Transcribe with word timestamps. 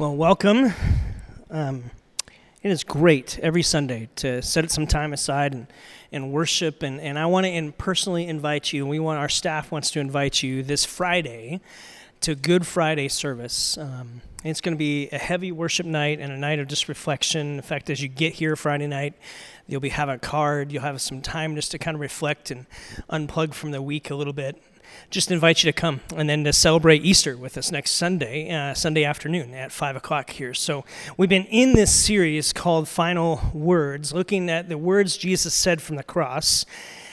Well, 0.00 0.16
welcome. 0.16 0.72
Um, 1.50 1.90
it 2.62 2.70
is 2.70 2.84
great 2.84 3.38
every 3.42 3.62
Sunday 3.62 4.08
to 4.16 4.40
set 4.40 4.70
some 4.70 4.86
time 4.86 5.12
aside 5.12 5.52
and, 5.52 5.66
and 6.10 6.32
worship. 6.32 6.82
And, 6.82 6.98
and 7.02 7.18
I 7.18 7.26
want 7.26 7.44
to 7.44 7.50
in 7.50 7.72
personally 7.72 8.26
invite 8.26 8.72
you, 8.72 8.86
we 8.86 8.98
want 8.98 9.18
our 9.18 9.28
staff 9.28 9.70
wants 9.70 9.90
to 9.90 10.00
invite 10.00 10.42
you 10.42 10.62
this 10.62 10.86
Friday 10.86 11.60
to 12.22 12.34
Good 12.34 12.66
Friday 12.66 13.08
service. 13.08 13.76
Um, 13.76 14.22
it's 14.42 14.62
going 14.62 14.74
to 14.74 14.78
be 14.78 15.10
a 15.10 15.18
heavy 15.18 15.52
worship 15.52 15.84
night 15.84 16.18
and 16.18 16.32
a 16.32 16.38
night 16.38 16.60
of 16.60 16.66
just 16.66 16.88
reflection. 16.88 17.56
In 17.56 17.60
fact, 17.60 17.90
as 17.90 18.00
you 18.00 18.08
get 18.08 18.32
here 18.32 18.56
Friday 18.56 18.86
night, 18.86 19.12
you'll 19.66 19.82
be 19.82 19.90
have 19.90 20.08
a 20.08 20.16
card. 20.16 20.72
You'll 20.72 20.82
have 20.82 20.98
some 21.02 21.20
time 21.20 21.56
just 21.56 21.72
to 21.72 21.78
kind 21.78 21.94
of 21.94 22.00
reflect 22.00 22.50
and 22.50 22.64
unplug 23.10 23.52
from 23.52 23.70
the 23.70 23.82
week 23.82 24.08
a 24.08 24.14
little 24.14 24.32
bit 24.32 24.62
just 25.10 25.30
invite 25.30 25.62
you 25.62 25.72
to 25.72 25.78
come 25.78 26.00
and 26.14 26.28
then 26.28 26.44
to 26.44 26.52
celebrate 26.52 27.04
Easter 27.04 27.36
with 27.36 27.58
us 27.58 27.72
next 27.72 27.92
Sunday, 27.92 28.50
uh, 28.50 28.74
Sunday 28.74 29.04
afternoon 29.04 29.54
at 29.54 29.72
5 29.72 29.96
o'clock 29.96 30.30
here. 30.30 30.54
So, 30.54 30.84
we've 31.16 31.28
been 31.28 31.46
in 31.46 31.72
this 31.72 31.94
series 31.94 32.52
called 32.52 32.88
Final 32.88 33.40
Words, 33.52 34.12
looking 34.12 34.48
at 34.48 34.68
the 34.68 34.78
words 34.78 35.16
Jesus 35.16 35.54
said 35.54 35.82
from 35.82 35.96
the 35.96 36.02
cross. 36.02 36.64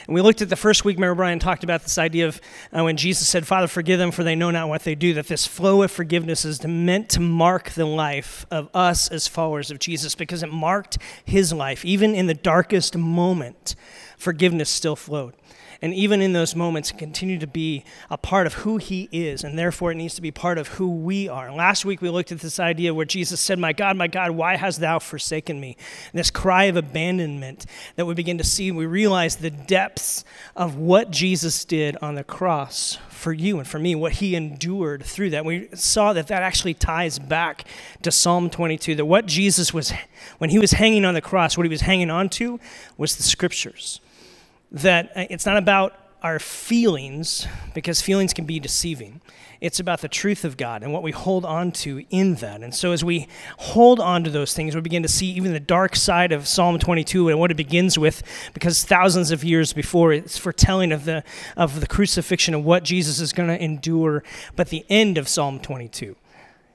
And 0.08 0.16
we 0.16 0.21
looked 0.21 0.41
at 0.41 0.48
the 0.48 0.55
first 0.55 0.85
week, 0.85 0.98
Mary 0.98 1.13
Brian 1.13 1.38
talked 1.38 1.66
about 1.66 1.84
this 1.84 1.98
idea 1.98 2.27
of 2.27 2.40
uh, 2.71 2.82
when 2.84 2.95
Jesus 2.95 3.27
said, 3.27 3.45
Father, 3.45 3.68
forgive 3.68 3.99
them, 3.99 4.12
for 4.12 4.23
they 4.23 4.35
know 4.35 4.52
not 4.52 4.70
what 4.70 4.84
they 4.84 4.96
do, 4.96 5.13
that 5.16 5.27
this 5.27 5.46
flow 5.46 5.84
of 5.84 5.91
forgiveness 5.91 6.46
is 6.46 6.66
meant 6.66 7.09
to 7.09 7.20
mark 7.20 7.71
the 7.71 7.85
life 7.85 8.46
of 8.49 8.70
us 8.73 9.09
as 9.09 9.27
followers 9.27 9.70
of 9.70 9.80
Jesus 9.80 10.16
because 10.16 10.44
it 10.44 10.52
marked 10.52 10.98
his 11.26 11.52
life. 11.52 11.84
Even 11.84 12.16
in 12.16 12.27
the 12.27 12.34
darkest 12.34 12.96
moment, 12.96 13.76
forgiveness 14.18 14.70
still 14.70 14.96
flowed. 14.96 15.34
And 15.82 15.93
even 15.93 16.21
in 16.21 16.34
those 16.34 16.55
moments 16.55 16.91
continue 16.91 17.37
to 17.37 17.48
be 17.48 17.84
a 18.10 18.18
part 18.18 18.48
of 18.48 18.55
who 18.55 18.77
he 18.77 19.07
is 19.12 19.43
and 19.43 19.57
therefore 19.57 19.91
it 19.91 19.96
needs 19.96 20.15
to 20.15 20.21
be 20.21 20.32
part 20.32 20.57
of 20.57 20.70
who 20.70 20.90
we 20.90 21.29
are. 21.29 21.51
Last 21.51 21.85
week 21.85 22.01
we 22.01 22.10
looked 22.10 22.32
at 22.32 22.40
this 22.40 22.60
idea 22.60 22.93
where 22.93 23.05
jesus 23.05 23.40
said 23.40 23.60
my 23.60 23.73
god 23.73 23.95
my 23.95 24.07
god 24.07 24.32
why 24.32 24.55
hast 24.55 24.79
thou 24.79 24.99
forsaken 24.99 25.60
me? 25.60 25.77
And 26.12 26.20
this 26.20 26.32
cry 26.32 26.65
of 26.65 26.77
abandonment 26.77 27.65
that 27.95 28.05
we 28.05 28.15
begin 28.15 28.40
to 28.40 28.43
see 28.43 28.71
we 28.71 28.85
realize 28.85 29.35
the 29.35 29.51
depths 29.51 30.26
of 30.55 30.76
what 30.76 31.12
jesus 31.12 31.63
did 31.63 31.95
on 32.01 32.15
the 32.15 32.23
cross 32.23 32.98
for 33.10 33.34
you 33.34 33.60
and 33.60 33.68
for 33.68 33.79
me 33.79 33.93
what 33.93 34.13
he 34.13 34.35
endured 34.35 35.04
through 35.04 35.32
that. 35.32 35.45
We 35.45 35.70
saw 35.73 36.13
that 36.13 36.27
that 36.27 36.41
actually 36.41 36.73
ties 36.73 37.20
back 37.20 37.65
to 38.01 38.12
psalm 38.12 38.49
22 38.49 38.95
that 38.95 39.05
what 39.05 39.27
jesus 39.27 39.73
was 39.73 39.93
when 40.40 40.49
he 40.49 40.60
was 40.60 40.71
hanging 40.71 41.05
on 41.05 41.13
the 41.13 41.21
cross 41.21 41.55
what 41.55 41.65
he 41.65 41.70
was 41.70 41.82
hanging 41.82 42.10
on 42.10 42.29
to 42.29 42.60
was 42.98 43.15
the 43.15 43.23
scriptures 43.23 43.99
that 44.71 45.12
uh, 45.15 45.26
it's 45.29 45.46
not 45.46 45.57
about 45.57 45.93
our 46.23 46.40
feelings, 46.40 47.48
because 47.76 48.01
feelings 48.01 48.34
can 48.34 48.46
be 48.46 48.60
deceiving. 48.60 49.21
It's 49.62 49.79
about 49.79 50.01
the 50.01 50.07
truth 50.07 50.43
of 50.43 50.57
God 50.57 50.84
and 50.84 50.91
what 50.91 51.04
we 51.04 51.12
hold 51.12 51.46
on 51.46 51.71
to 51.73 52.04
in 52.10 52.35
that. 52.35 52.62
And 52.62 52.73
so, 52.73 52.91
as 52.91 53.04
we 53.04 53.27
hold 53.57 53.99
on 53.99 54.23
to 54.23 54.29
those 54.29 54.54
things, 54.54 54.76
we 54.76 54.82
begin 54.82 55.04
to 55.04 55.10
see 55.10 55.27
even 55.27 55.54
the 55.54 55.60
dark 55.60 55.95
side 55.95 56.32
of 56.32 56.48
Psalm 56.48 56.79
22 56.79 57.29
and 57.29 57.40
what 57.40 57.51
it 57.51 57.57
begins 57.57 57.98
with, 57.98 58.23
because 58.54 58.84
thousands 58.84 59.32
of 59.32 59.43
years 59.43 59.73
before, 59.73 60.12
it's 60.12 60.38
foretelling 60.38 60.91
of 60.91 61.05
the, 61.05 61.23
of 61.55 61.79
the 61.79 61.88
crucifixion 61.88 62.54
and 62.54 62.65
what 62.65 62.84
Jesus 62.84 63.20
is 63.20 63.32
going 63.32 63.49
to 63.49 63.63
endure. 63.63 64.23
But 64.56 64.69
the 64.69 64.85
end 64.90 65.18
of 65.18 65.28
Psalm 65.28 65.59
22 65.59 66.16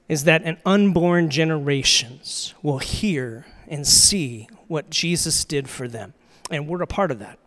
is 0.09 0.25
that 0.25 0.43
an 0.43 0.57
unborn 0.65 1.29
generations 1.29 2.53
will 2.61 2.79
hear 2.79 3.45
and 3.67 3.87
see 3.87 4.47
what 4.67 4.89
Jesus 4.89 5.45
did 5.45 5.69
for 5.69 5.87
them. 5.87 6.13
And 6.51 6.67
we're 6.67 6.81
a 6.81 6.87
part 6.87 7.11
of 7.11 7.19
that. 7.19 7.39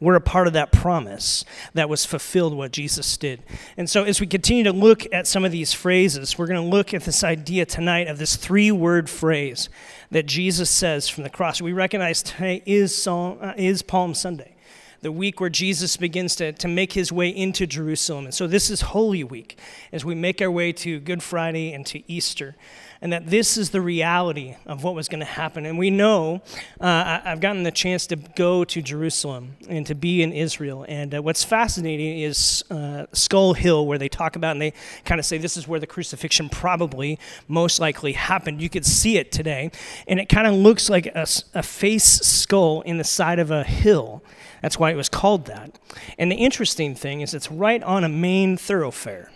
We're 0.00 0.14
a 0.14 0.20
part 0.20 0.46
of 0.46 0.52
that 0.52 0.70
promise 0.70 1.44
that 1.74 1.88
was 1.88 2.04
fulfilled 2.04 2.54
what 2.54 2.70
Jesus 2.70 3.16
did. 3.16 3.42
And 3.76 3.90
so, 3.90 4.04
as 4.04 4.20
we 4.20 4.28
continue 4.28 4.62
to 4.64 4.72
look 4.72 5.12
at 5.12 5.26
some 5.26 5.44
of 5.44 5.50
these 5.50 5.72
phrases, 5.72 6.38
we're 6.38 6.46
going 6.46 6.62
to 6.62 6.76
look 6.76 6.94
at 6.94 7.02
this 7.02 7.24
idea 7.24 7.66
tonight 7.66 8.06
of 8.06 8.18
this 8.18 8.36
three 8.36 8.70
word 8.70 9.10
phrase 9.10 9.68
that 10.12 10.26
Jesus 10.26 10.70
says 10.70 11.08
from 11.08 11.24
the 11.24 11.30
cross. 11.30 11.60
We 11.60 11.72
recognize 11.72 12.22
today 12.22 12.62
is, 12.64 12.96
Psalm, 12.96 13.38
uh, 13.40 13.54
is 13.56 13.82
Palm 13.82 14.14
Sunday 14.14 14.54
the 15.00 15.12
week 15.12 15.40
where 15.40 15.50
Jesus 15.50 15.96
begins 15.96 16.36
to, 16.36 16.52
to 16.52 16.68
make 16.68 16.92
his 16.92 17.12
way 17.12 17.28
into 17.28 17.66
Jerusalem. 17.66 18.26
And 18.26 18.34
so 18.34 18.46
this 18.46 18.70
is 18.70 18.80
Holy 18.80 19.24
Week 19.24 19.58
as 19.92 20.04
we 20.04 20.14
make 20.14 20.42
our 20.42 20.50
way 20.50 20.72
to 20.72 21.00
Good 21.00 21.22
Friday 21.22 21.72
and 21.72 21.86
to 21.86 22.02
Easter 22.10 22.56
and 23.00 23.12
that 23.12 23.28
this 23.28 23.56
is 23.56 23.70
the 23.70 23.80
reality 23.80 24.56
of 24.66 24.82
what 24.82 24.94
was 24.94 25.08
going 25.08 25.20
to 25.20 25.26
happen. 25.26 25.66
And 25.66 25.78
we 25.78 25.90
know, 25.90 26.42
uh, 26.80 27.20
I've 27.24 27.40
gotten 27.40 27.62
the 27.62 27.70
chance 27.70 28.06
to 28.08 28.16
go 28.16 28.64
to 28.64 28.82
Jerusalem 28.82 29.56
and 29.68 29.86
to 29.86 29.94
be 29.94 30.22
in 30.22 30.32
Israel. 30.32 30.84
And 30.88 31.14
uh, 31.14 31.22
what's 31.22 31.44
fascinating 31.44 32.18
is 32.18 32.64
uh, 32.70 33.06
Skull 33.12 33.54
Hill, 33.54 33.86
where 33.86 33.98
they 33.98 34.08
talk 34.08 34.34
about 34.34 34.52
and 34.52 34.62
they 34.62 34.72
kind 35.04 35.18
of 35.18 35.24
say 35.24 35.38
this 35.38 35.56
is 35.56 35.68
where 35.68 35.78
the 35.78 35.86
crucifixion 35.86 36.48
probably 36.48 37.18
most 37.46 37.78
likely 37.78 38.12
happened. 38.12 38.60
You 38.60 38.68
could 38.68 38.86
see 38.86 39.16
it 39.16 39.30
today. 39.30 39.70
And 40.08 40.18
it 40.18 40.28
kind 40.28 40.46
of 40.46 40.54
looks 40.54 40.90
like 40.90 41.06
a, 41.06 41.26
a 41.54 41.62
face 41.62 42.04
skull 42.04 42.80
in 42.82 42.98
the 42.98 43.04
side 43.04 43.38
of 43.38 43.50
a 43.50 43.62
hill. 43.62 44.22
That's 44.62 44.78
why 44.78 44.90
it 44.90 44.96
was 44.96 45.08
called 45.08 45.46
that. 45.46 45.78
And 46.18 46.30
the 46.30 46.36
interesting 46.36 46.94
thing 46.94 47.20
is, 47.20 47.34
it's 47.34 47.50
right 47.50 47.82
on 47.82 48.04
a 48.04 48.08
main 48.08 48.56
thoroughfare. 48.56 49.30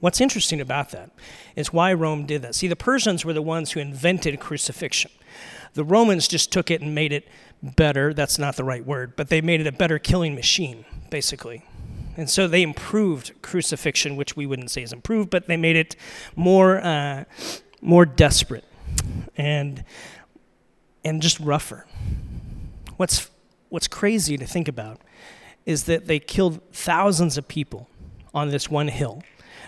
What's 0.00 0.20
interesting 0.20 0.60
about 0.60 0.90
that 0.90 1.10
is 1.56 1.72
why 1.72 1.92
Rome 1.92 2.24
did 2.24 2.42
that. 2.42 2.54
See, 2.54 2.68
the 2.68 2.76
Persians 2.76 3.24
were 3.24 3.34
the 3.34 3.42
ones 3.42 3.72
who 3.72 3.80
invented 3.80 4.40
crucifixion. 4.40 5.10
The 5.74 5.84
Romans 5.84 6.26
just 6.26 6.50
took 6.50 6.70
it 6.70 6.80
and 6.80 6.94
made 6.94 7.12
it 7.12 7.28
better. 7.62 8.14
That's 8.14 8.38
not 8.38 8.56
the 8.56 8.64
right 8.64 8.84
word, 8.84 9.14
but 9.14 9.28
they 9.28 9.40
made 9.40 9.60
it 9.60 9.66
a 9.66 9.72
better 9.72 9.98
killing 9.98 10.34
machine, 10.34 10.84
basically. 11.10 11.64
And 12.16 12.28
so 12.28 12.48
they 12.48 12.62
improved 12.62 13.32
crucifixion, 13.42 14.16
which 14.16 14.36
we 14.36 14.46
wouldn't 14.46 14.70
say 14.70 14.82
is 14.82 14.92
improved, 14.92 15.30
but 15.30 15.46
they 15.46 15.56
made 15.56 15.76
it 15.76 15.96
more, 16.34 16.80
uh, 16.80 17.24
more 17.80 18.04
desperate 18.04 18.64
and, 19.36 19.84
and 21.04 21.22
just 21.22 21.38
rougher. 21.40 21.86
What's, 22.96 23.30
what's 23.70 23.88
crazy 23.88 24.36
to 24.36 24.44
think 24.44 24.68
about 24.68 25.00
is 25.64 25.84
that 25.84 26.06
they 26.06 26.18
killed 26.18 26.60
thousands 26.72 27.38
of 27.38 27.48
people 27.48 27.88
on 28.34 28.50
this 28.50 28.68
one 28.68 28.88
hill 28.88 29.22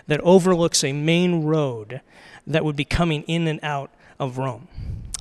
that 0.06 0.20
overlooks 0.20 0.84
a 0.84 0.92
main 0.92 1.44
road 1.44 2.00
that 2.46 2.64
would 2.64 2.76
be 2.76 2.84
coming 2.84 3.22
in 3.22 3.46
and 3.46 3.60
out 3.62 3.91
of 4.18 4.36
Rome. 4.36 4.68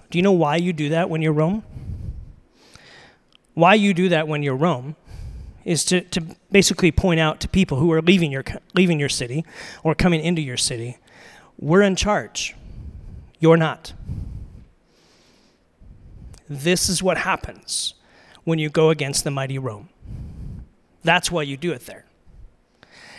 Do 0.09 0.18
you 0.18 0.22
know 0.24 0.31
why 0.31 0.58
you 0.58 0.74
do 0.74 0.90
that 0.90 1.09
when 1.09 1.22
you're 1.22 1.31
Rome? 1.31 1.64
Why 3.53 3.75
you 3.75 3.94
do 3.94 4.09
that 4.09 4.28
when 4.28 4.44
you're 4.44 4.56
Rome 4.56 4.96
is 5.64 5.86
to, 5.86 6.02
to 6.02 6.22
basically 6.52 6.91
point 6.91 7.20
out 7.20 7.40
to 7.41 7.47
people 7.47 7.78
who 7.78 7.91
are 7.91 8.02
leaving 8.02 8.31
your, 8.31 8.44
leaving 8.74 9.00
your 9.00 9.09
city 9.09 9.46
or 9.84 9.94
coming 9.94 10.22
into 10.22 10.41
your 10.41 10.58
city, 10.58 10.97
we're 11.59 11.84
in 11.84 11.96
charge. 11.96 12.56
You're 13.40 13.58
not. 13.58 13.94
This 16.50 16.90
is 16.90 17.03
what 17.03 17.18
happens 17.18 17.94
when 18.44 18.59
you 18.59 18.69
go 18.69 18.90
against 18.90 19.24
the 19.24 19.31
mighty 19.31 19.57
Rome. 19.57 19.90
That's 21.03 21.31
why 21.31 21.44
you 21.44 21.57
do 21.57 21.72
it 21.72 21.85
there. 21.85 22.06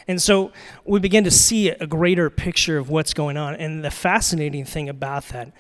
And 0.09 0.21
so 0.21 0.53
we 0.85 1.01
begin 1.01 1.25
to 1.25 1.31
see 1.31 1.71
a 1.71 1.87
greater 1.87 2.29
picture 2.29 2.79
of 2.79 2.91
what's 2.91 3.15
going 3.15 3.37
on. 3.37 3.55
And 3.55 3.85
the 3.85 3.91
fascinating 3.91 4.65
thing 4.65 4.89
about 4.89 5.29
that 5.29 5.53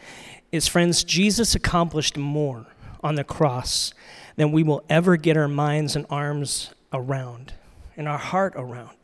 is, 0.51 0.67
friends, 0.69 1.05
Jesus 1.05 1.55
accomplished 1.55 2.17
more 2.17 2.67
on 3.03 3.15
the 3.15 3.25
cross 3.25 3.95
than 4.37 4.53
we 4.53 4.63
will 4.63 4.85
ever 4.89 5.17
get 5.17 5.37
our 5.37 5.49
minds 5.49 5.95
and 5.97 6.07
arms 6.11 6.71
around 6.93 7.55
and 7.97 8.09
our 8.09 8.19
heart 8.19 8.55
around. 8.57 9.02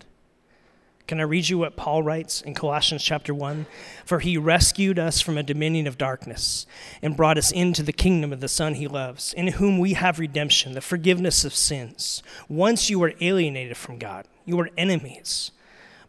Can 1.09 1.21
I 1.21 1.23
read 1.23 1.49
you 1.49 1.57
what 1.57 1.75
Paul 1.75 2.03
writes 2.03 2.43
in 2.43 2.53
Colossians 2.53 3.03
chapter 3.03 3.33
1? 3.33 3.65
For 4.05 4.19
he 4.21 4.37
rescued 4.37 4.99
us 4.99 5.23
from 5.23 5.39
a 5.39 5.43
dominion 5.43 5.87
of 5.87 5.97
darkness 5.97 6.67
and 7.01 7.17
brought 7.17 7.39
us 7.39 7.51
into 7.51 7.83
the 7.83 7.95
kingdom 7.95 8.31
of 8.31 8.41
the 8.41 8.47
Son 8.47 8.75
he 8.75 8.87
loves, 8.87 9.33
in 9.33 9.49
whom 9.49 9.79
we 9.79 9.95
have 9.95 10.19
redemption, 10.19 10.75
the 10.75 10.83
forgiveness 10.83 11.47
of 11.47 11.55
sins. 11.55 12.23
Once 12.47 12.91
you 12.91 12.99
were 12.99 13.15
alienated 13.23 13.79
from 13.79 13.97
God, 13.97 14.27
you 14.45 14.59
were 14.59 14.69
enemies. 14.77 15.51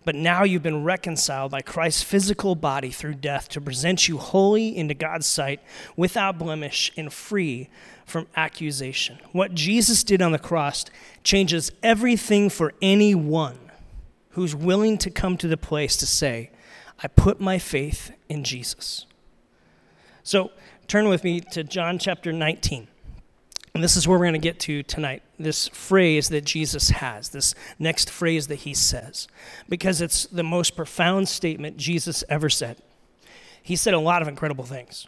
But 0.03 0.15
now 0.15 0.43
you've 0.43 0.63
been 0.63 0.83
reconciled 0.83 1.51
by 1.51 1.61
Christ's 1.61 2.03
physical 2.03 2.55
body 2.55 2.91
through 2.91 3.15
death 3.15 3.47
to 3.49 3.61
present 3.61 4.09
you 4.09 4.17
holy 4.17 4.75
into 4.75 4.93
God's 4.93 5.27
sight, 5.27 5.61
without 5.95 6.37
blemish 6.37 6.91
and 6.97 7.13
free 7.13 7.69
from 8.05 8.27
accusation. 8.35 9.19
What 9.31 9.55
Jesus 9.55 10.03
did 10.03 10.21
on 10.21 10.33
the 10.33 10.39
cross 10.39 10.83
changes 11.23 11.71
everything 11.83 12.49
for 12.49 12.73
anyone 12.81 13.59
who's 14.39 14.55
willing 14.55 14.97
to 14.97 15.09
come 15.09 15.35
to 15.35 15.49
the 15.49 15.57
place 15.57 15.97
to 15.97 16.07
say, 16.07 16.49
I 17.03 17.09
put 17.09 17.41
my 17.41 17.59
faith 17.59 18.13
in 18.29 18.45
Jesus. 18.45 19.05
So 20.23 20.51
turn 20.87 21.09
with 21.09 21.25
me 21.25 21.41
to 21.41 21.61
John 21.61 21.99
chapter 21.99 22.31
19. 22.31 22.87
And 23.73 23.83
this 23.83 23.97
is 23.97 24.07
where 24.07 24.17
we're 24.17 24.27
going 24.27 24.33
to 24.35 24.39
get 24.39 24.57
to 24.61 24.81
tonight 24.83 25.23
this 25.37 25.67
phrase 25.67 26.29
that 26.29 26.45
Jesus 26.45 26.87
has, 26.87 27.27
this 27.27 27.53
next 27.79 28.09
phrase 28.09 28.47
that 28.47 28.59
he 28.59 28.73
says, 28.73 29.27
because 29.67 29.99
it's 29.99 30.25
the 30.27 30.41
most 30.41 30.73
profound 30.73 31.27
statement 31.27 31.75
Jesus 31.75 32.23
ever 32.29 32.49
said. 32.49 32.77
He 33.61 33.75
said 33.75 33.93
a 33.93 33.99
lot 33.99 34.21
of 34.21 34.29
incredible 34.29 34.63
things, 34.63 35.05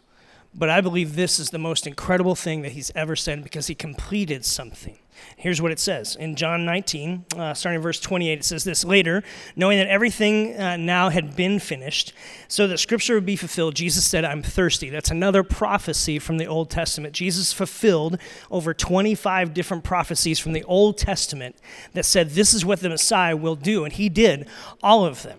but 0.54 0.68
I 0.68 0.82
believe 0.82 1.16
this 1.16 1.38
is 1.38 1.48
the 1.48 1.58
most 1.58 1.86
incredible 1.86 2.34
thing 2.34 2.60
that 2.60 2.72
he's 2.72 2.92
ever 2.94 3.16
said 3.16 3.42
because 3.42 3.68
he 3.68 3.74
completed 3.74 4.44
something 4.44 4.98
Here's 5.36 5.60
what 5.60 5.72
it 5.72 5.80
says 5.80 6.16
in 6.16 6.36
John 6.36 6.64
19, 6.64 7.24
uh, 7.36 7.54
starting 7.54 7.80
verse 7.80 7.98
28. 7.98 8.38
It 8.38 8.44
says 8.44 8.64
this 8.64 8.84
Later, 8.84 9.22
knowing 9.56 9.78
that 9.78 9.88
everything 9.88 10.56
uh, 10.58 10.76
now 10.76 11.08
had 11.08 11.34
been 11.34 11.58
finished, 11.58 12.12
so 12.48 12.66
that 12.68 12.78
scripture 12.78 13.14
would 13.14 13.26
be 13.26 13.36
fulfilled, 13.36 13.74
Jesus 13.74 14.04
said, 14.04 14.24
I'm 14.24 14.42
thirsty. 14.42 14.88
That's 14.88 15.10
another 15.10 15.42
prophecy 15.42 16.18
from 16.18 16.38
the 16.38 16.46
Old 16.46 16.70
Testament. 16.70 17.14
Jesus 17.14 17.52
fulfilled 17.52 18.18
over 18.50 18.72
25 18.72 19.52
different 19.52 19.84
prophecies 19.84 20.38
from 20.38 20.52
the 20.52 20.64
Old 20.64 20.98
Testament 20.98 21.56
that 21.92 22.04
said 22.04 22.30
this 22.30 22.54
is 22.54 22.64
what 22.64 22.80
the 22.80 22.88
Messiah 22.88 23.36
will 23.36 23.56
do, 23.56 23.84
and 23.84 23.92
he 23.92 24.08
did 24.08 24.46
all 24.82 25.04
of 25.04 25.22
them. 25.22 25.38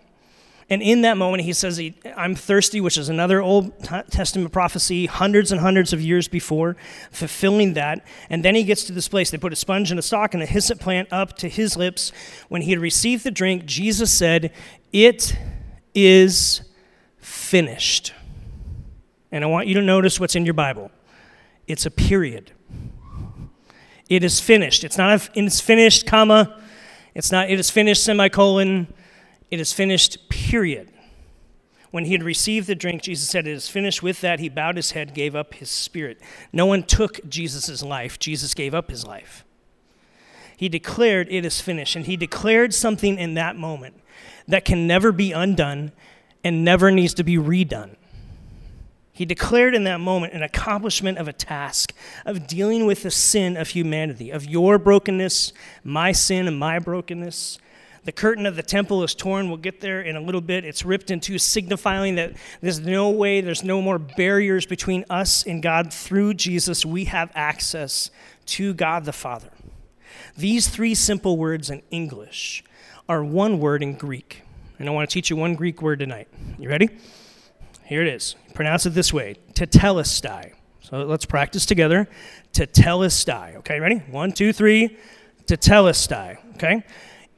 And 0.69 0.81
in 0.81 1.01
that 1.01 1.17
moment, 1.17 1.43
he 1.43 1.53
says, 1.53 1.81
I'm 2.15 2.35
thirsty, 2.35 2.79
which 2.79 2.97
is 2.97 3.09
another 3.09 3.41
Old 3.41 3.73
Testament 4.09 4.51
prophecy, 4.51 5.05
hundreds 5.07 5.51
and 5.51 5.59
hundreds 5.59 5.91
of 5.91 6.01
years 6.01 6.27
before, 6.27 6.77
fulfilling 7.11 7.73
that. 7.73 8.05
And 8.29 8.43
then 8.45 8.55
he 8.55 8.63
gets 8.63 8.85
to 8.85 8.93
this 8.93 9.07
place. 9.07 9.29
They 9.29 9.37
put 9.37 9.53
a 9.53 9.57
sponge 9.57 9.91
and 9.91 9.99
a 9.99 10.03
stalk 10.03 10.33
and 10.33 10.41
a 10.41 10.45
hyssop 10.45 10.79
plant 10.79 11.09
up 11.11 11.37
to 11.37 11.49
his 11.49 11.75
lips. 11.75 12.11
When 12.47 12.61
he 12.61 12.71
had 12.71 12.79
received 12.79 13.23
the 13.23 13.31
drink, 13.31 13.65
Jesus 13.65 14.11
said, 14.11 14.51
It 14.93 15.35
is 15.93 16.61
finished. 17.17 18.13
And 19.31 19.43
I 19.43 19.47
want 19.47 19.67
you 19.67 19.73
to 19.75 19.81
notice 19.81 20.19
what's 20.19 20.35
in 20.35 20.45
your 20.45 20.53
Bible 20.53 20.91
it's 21.67 21.85
a 21.85 21.91
period. 21.91 22.51
It 24.09 24.23
is 24.23 24.39
finished. 24.39 24.83
It's 24.83 24.97
not 24.97 25.29
a, 25.29 25.39
it's 25.39 25.61
finished, 25.61 26.05
comma. 26.05 26.61
It's 27.15 27.31
not, 27.31 27.49
it 27.49 27.59
is 27.59 27.69
finished, 27.69 28.03
semicolon 28.03 28.93
it 29.53 29.59
is 29.59 29.71
finished, 29.71 30.29
period. 30.29 30.91
When 31.91 32.05
he 32.05 32.13
had 32.13 32.23
received 32.23 32.65
the 32.65 32.73
drink, 32.73 33.03
Jesus 33.03 33.29
said, 33.29 33.45
It 33.45 33.51
is 33.51 33.69
finished. 33.69 34.01
With 34.01 34.19
that, 34.21 34.39
he 34.39 34.49
bowed 34.49 34.77
his 34.77 34.93
head, 34.93 35.13
gave 35.13 35.35
up 35.35 35.53
his 35.53 35.69
spirit. 35.69 36.19
No 36.51 36.65
one 36.65 36.81
took 36.81 37.23
Jesus' 37.29 37.83
life, 37.83 38.17
Jesus 38.17 38.55
gave 38.55 38.73
up 38.73 38.89
his 38.89 39.05
life. 39.05 39.45
He 40.57 40.69
declared, 40.69 41.27
It 41.29 41.45
is 41.45 41.61
finished. 41.61 41.95
And 41.95 42.07
he 42.07 42.17
declared 42.17 42.73
something 42.73 43.19
in 43.19 43.35
that 43.35 43.55
moment 43.55 44.01
that 44.47 44.65
can 44.65 44.87
never 44.87 45.11
be 45.11 45.31
undone 45.33 45.91
and 46.43 46.65
never 46.65 46.89
needs 46.89 47.13
to 47.13 47.23
be 47.23 47.37
redone. 47.37 47.95
He 49.11 49.23
declared 49.23 49.75
in 49.75 49.83
that 49.83 49.99
moment 49.99 50.33
an 50.33 50.41
accomplishment 50.41 51.19
of 51.19 51.27
a 51.27 51.33
task 51.33 51.93
of 52.25 52.47
dealing 52.47 52.87
with 52.87 53.03
the 53.03 53.11
sin 53.11 53.55
of 53.55 53.69
humanity, 53.69 54.31
of 54.31 54.45
your 54.45 54.79
brokenness, 54.79 55.53
my 55.83 56.11
sin, 56.11 56.47
and 56.47 56.57
my 56.57 56.79
brokenness, 56.79 57.59
the 58.05 58.11
curtain 58.11 58.45
of 58.45 58.55
the 58.55 58.63
temple 58.63 59.03
is 59.03 59.15
torn. 59.15 59.47
We'll 59.47 59.57
get 59.57 59.79
there 59.79 60.01
in 60.01 60.15
a 60.15 60.21
little 60.21 60.41
bit. 60.41 60.65
It's 60.65 60.83
ripped 60.83 61.09
in 61.11 61.19
two, 61.19 61.37
signifying 61.37 62.15
that 62.15 62.33
there's 62.61 62.79
no 62.79 63.09
way, 63.09 63.41
there's 63.41 63.63
no 63.63 63.81
more 63.81 63.97
barriers 63.97 64.65
between 64.65 65.05
us 65.09 65.43
and 65.45 65.63
God. 65.63 65.93
Through 65.93 66.35
Jesus, 66.35 66.85
we 66.85 67.05
have 67.05 67.31
access 67.33 68.11
to 68.47 68.73
God 68.73 69.05
the 69.05 69.13
Father. 69.13 69.49
These 70.35 70.67
three 70.67 70.95
simple 70.95 71.37
words 71.37 71.69
in 71.69 71.81
English 71.91 72.63
are 73.07 73.23
one 73.23 73.59
word 73.59 73.83
in 73.83 73.95
Greek. 73.95 74.43
And 74.79 74.89
I 74.89 74.91
want 74.91 75.09
to 75.09 75.13
teach 75.13 75.29
you 75.29 75.35
one 75.35 75.55
Greek 75.55 75.81
word 75.81 75.99
tonight. 75.99 76.27
You 76.57 76.69
ready? 76.69 76.89
Here 77.85 78.01
it 78.01 78.07
is. 78.07 78.35
Pronounce 78.53 78.85
it 78.85 78.91
this 78.91 79.13
way 79.13 79.37
tetelestai. 79.53 80.53
So 80.81 81.03
let's 81.03 81.25
practice 81.25 81.65
together. 81.65 82.09
Tetelestai. 82.51 83.55
Okay, 83.57 83.79
ready? 83.79 83.97
One, 84.09 84.31
two, 84.31 84.51
three. 84.51 84.97
Tetelestai. 85.45 86.37
Okay? 86.55 86.83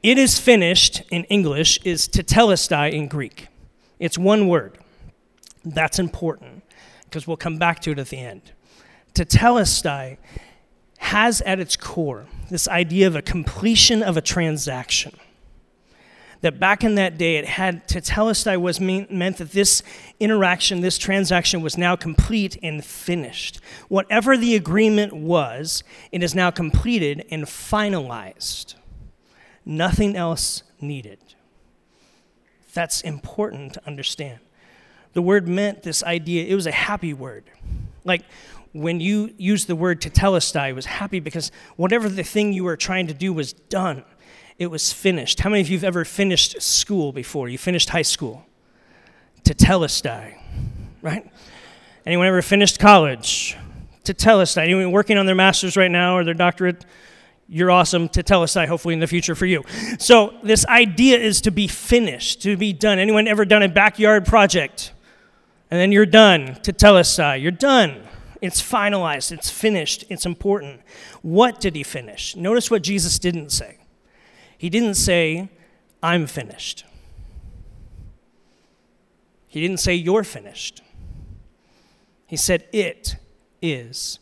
It 0.06 0.18
is 0.18 0.38
finished 0.38 1.02
in 1.10 1.24
English 1.24 1.80
is 1.82 2.06
tetelestai 2.06 2.92
in 2.92 3.08
Greek. 3.08 3.48
It's 3.98 4.16
one 4.16 4.46
word. 4.46 4.78
That's 5.64 5.98
important 5.98 6.62
because 7.02 7.26
we'll 7.26 7.36
come 7.36 7.58
back 7.58 7.80
to 7.80 7.90
it 7.90 7.98
at 7.98 8.10
the 8.10 8.18
end. 8.18 8.52
Tetelestai 9.14 10.18
has 10.98 11.40
at 11.40 11.58
its 11.58 11.76
core 11.76 12.26
this 12.50 12.68
idea 12.68 13.08
of 13.08 13.16
a 13.16 13.20
completion 13.20 14.00
of 14.00 14.16
a 14.16 14.20
transaction. 14.20 15.12
That 16.40 16.60
back 16.60 16.84
in 16.84 16.94
that 16.94 17.18
day, 17.18 17.34
it 17.34 17.46
had 17.46 17.88
tetelestai 17.88 18.60
was 18.60 18.78
mean, 18.80 19.08
meant 19.10 19.38
that 19.38 19.50
this 19.50 19.82
interaction, 20.20 20.82
this 20.82 20.98
transaction 20.98 21.62
was 21.62 21.76
now 21.76 21.96
complete 21.96 22.56
and 22.62 22.84
finished. 22.84 23.58
Whatever 23.88 24.36
the 24.36 24.54
agreement 24.54 25.14
was, 25.14 25.82
it 26.12 26.22
is 26.22 26.32
now 26.32 26.52
completed 26.52 27.26
and 27.28 27.46
finalized 27.46 28.76
nothing 29.66 30.16
else 30.16 30.62
needed. 30.80 31.18
That's 32.72 33.02
important 33.02 33.74
to 33.74 33.86
understand. 33.86 34.38
The 35.12 35.22
word 35.22 35.48
meant 35.48 35.82
this 35.82 36.02
idea, 36.02 36.44
it 36.46 36.54
was 36.54 36.66
a 36.66 36.72
happy 36.72 37.12
word. 37.12 37.44
Like 38.04 38.22
when 38.72 39.00
you 39.00 39.34
use 39.36 39.66
the 39.66 39.76
word 39.76 40.00
to 40.02 40.10
tetelestai, 40.10 40.70
it 40.70 40.74
was 40.74 40.86
happy 40.86 41.20
because 41.20 41.50
whatever 41.76 42.08
the 42.08 42.22
thing 42.22 42.52
you 42.52 42.64
were 42.64 42.76
trying 42.76 43.06
to 43.08 43.14
do 43.14 43.32
was 43.32 43.52
done. 43.52 44.04
It 44.58 44.68
was 44.68 44.92
finished. 44.92 45.40
How 45.40 45.50
many 45.50 45.60
of 45.60 45.68
you 45.68 45.76
have 45.76 45.84
ever 45.84 46.04
finished 46.04 46.62
school 46.62 47.12
before? 47.12 47.48
You 47.48 47.58
finished 47.58 47.90
high 47.90 48.02
school? 48.02 48.46
to 49.44 49.54
Tetelestai, 49.54 50.36
right? 51.02 51.30
Anyone 52.04 52.26
ever 52.26 52.42
finished 52.42 52.80
college? 52.80 53.56
to 54.06 54.14
Tetelestai. 54.14 54.62
Anyone 54.62 54.92
working 54.92 55.18
on 55.18 55.26
their 55.26 55.34
master's 55.34 55.76
right 55.76 55.90
now 55.90 56.16
or 56.16 56.24
their 56.24 56.34
doctorate? 56.34 56.84
You're 57.48 57.70
awesome 57.70 58.08
tetelestai 58.08 58.66
hopefully 58.66 58.94
in 58.94 59.00
the 59.00 59.06
future 59.06 59.34
for 59.34 59.46
you. 59.46 59.62
So 59.98 60.34
this 60.42 60.66
idea 60.66 61.18
is 61.18 61.40
to 61.42 61.50
be 61.50 61.68
finished 61.68 62.42
to 62.42 62.56
be 62.56 62.72
done. 62.72 62.98
Anyone 62.98 63.28
ever 63.28 63.44
done 63.44 63.62
a 63.62 63.68
backyard 63.68 64.26
project? 64.26 64.92
And 65.70 65.80
then 65.80 65.92
you're 65.92 66.06
done 66.06 66.56
tetelestai 66.62 67.32
uh, 67.32 67.34
you're 67.34 67.52
done. 67.52 68.02
It's 68.42 68.60
finalized 68.60 69.32
it's 69.32 69.50
finished 69.50 70.04
it's 70.08 70.26
important. 70.26 70.80
What 71.22 71.60
did 71.60 71.76
he 71.76 71.82
finish? 71.82 72.34
Notice 72.36 72.70
what 72.70 72.82
jesus 72.82 73.18
didn't 73.18 73.50
say. 73.50 73.78
He 74.58 74.68
didn't 74.68 74.94
say 74.94 75.48
i'm 76.02 76.26
finished. 76.26 76.84
He 79.46 79.60
didn't 79.60 79.78
say 79.78 79.94
you're 79.94 80.24
finished. 80.24 80.82
He 82.26 82.36
said 82.36 82.66
it 82.72 83.16
is 83.62 84.18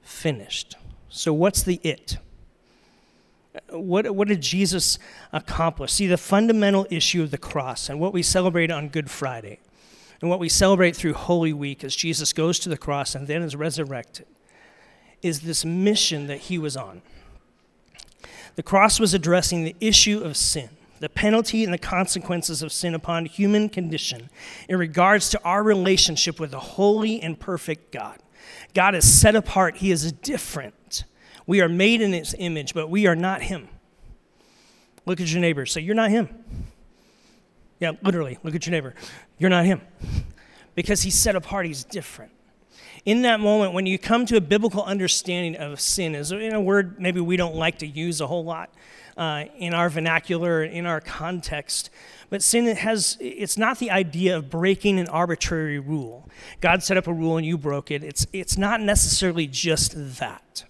finished. 0.00 0.76
So 1.08 1.32
what's 1.32 1.62
the 1.62 1.80
it 1.82 2.18
what, 3.70 4.14
what 4.14 4.28
did 4.28 4.40
Jesus 4.40 4.98
accomplish? 5.32 5.92
See, 5.92 6.06
the 6.06 6.16
fundamental 6.16 6.86
issue 6.90 7.22
of 7.22 7.30
the 7.30 7.38
cross 7.38 7.88
and 7.88 8.00
what 8.00 8.12
we 8.12 8.22
celebrate 8.22 8.70
on 8.70 8.88
Good 8.88 9.10
Friday 9.10 9.60
and 10.20 10.30
what 10.30 10.40
we 10.40 10.48
celebrate 10.48 10.96
through 10.96 11.14
Holy 11.14 11.52
Week 11.52 11.84
as 11.84 11.94
Jesus 11.94 12.32
goes 12.32 12.58
to 12.60 12.68
the 12.68 12.76
cross 12.76 13.14
and 13.14 13.26
then 13.26 13.42
is 13.42 13.54
resurrected 13.54 14.26
is 15.22 15.40
this 15.40 15.64
mission 15.64 16.26
that 16.28 16.38
he 16.38 16.58
was 16.58 16.76
on. 16.76 17.02
The 18.54 18.62
cross 18.62 18.98
was 18.98 19.14
addressing 19.14 19.64
the 19.64 19.76
issue 19.80 20.20
of 20.20 20.36
sin, 20.36 20.70
the 21.00 21.08
penalty 21.08 21.64
and 21.64 21.72
the 21.72 21.78
consequences 21.78 22.62
of 22.62 22.72
sin 22.72 22.94
upon 22.94 23.26
human 23.26 23.68
condition 23.68 24.30
in 24.68 24.78
regards 24.78 25.28
to 25.30 25.42
our 25.44 25.62
relationship 25.62 26.40
with 26.40 26.50
the 26.50 26.60
holy 26.60 27.20
and 27.20 27.38
perfect 27.38 27.92
God. 27.92 28.18
God 28.74 28.94
is 28.94 29.20
set 29.20 29.36
apart, 29.36 29.78
he 29.78 29.90
is 29.90 30.12
different. 30.12 31.04
We 31.48 31.62
are 31.62 31.68
made 31.68 32.02
in 32.02 32.12
his 32.12 32.36
image, 32.38 32.74
but 32.74 32.90
we 32.90 33.06
are 33.06 33.16
not 33.16 33.40
him. 33.40 33.68
Look 35.06 35.18
at 35.18 35.32
your 35.32 35.40
neighbor. 35.40 35.64
Say, 35.64 35.80
You're 35.80 35.94
not 35.94 36.10
him. 36.10 36.28
Yeah, 37.80 37.92
literally, 38.02 38.38
look 38.42 38.54
at 38.54 38.66
your 38.66 38.72
neighbor. 38.72 38.94
You're 39.38 39.48
not 39.48 39.64
him. 39.64 39.80
Because 40.74 41.02
he's 41.02 41.18
set 41.18 41.36
apart, 41.36 41.64
he's 41.64 41.84
different. 41.84 42.32
In 43.06 43.22
that 43.22 43.40
moment, 43.40 43.72
when 43.72 43.86
you 43.86 43.98
come 43.98 44.26
to 44.26 44.36
a 44.36 44.42
biblical 44.42 44.82
understanding 44.82 45.56
of 45.56 45.80
sin, 45.80 46.14
is 46.14 46.32
in 46.32 46.52
a 46.52 46.60
word 46.60 47.00
maybe 47.00 47.20
we 47.20 47.38
don't 47.38 47.54
like 47.54 47.78
to 47.78 47.86
use 47.86 48.20
a 48.20 48.26
whole 48.26 48.44
lot 48.44 48.74
uh, 49.16 49.44
in 49.56 49.72
our 49.72 49.88
vernacular, 49.88 50.62
in 50.62 50.84
our 50.84 51.00
context. 51.00 51.88
But 52.28 52.42
sin 52.42 52.66
has, 52.76 53.16
it's 53.20 53.56
not 53.56 53.78
the 53.78 53.90
idea 53.90 54.36
of 54.36 54.50
breaking 54.50 55.00
an 55.00 55.08
arbitrary 55.08 55.78
rule. 55.78 56.28
God 56.60 56.82
set 56.82 56.98
up 56.98 57.06
a 57.06 57.12
rule 57.12 57.38
and 57.38 57.46
you 57.46 57.56
broke 57.56 57.90
it. 57.90 58.04
It's, 58.04 58.26
it's 58.34 58.58
not 58.58 58.82
necessarily 58.82 59.46
just 59.46 59.94
that 60.18 60.64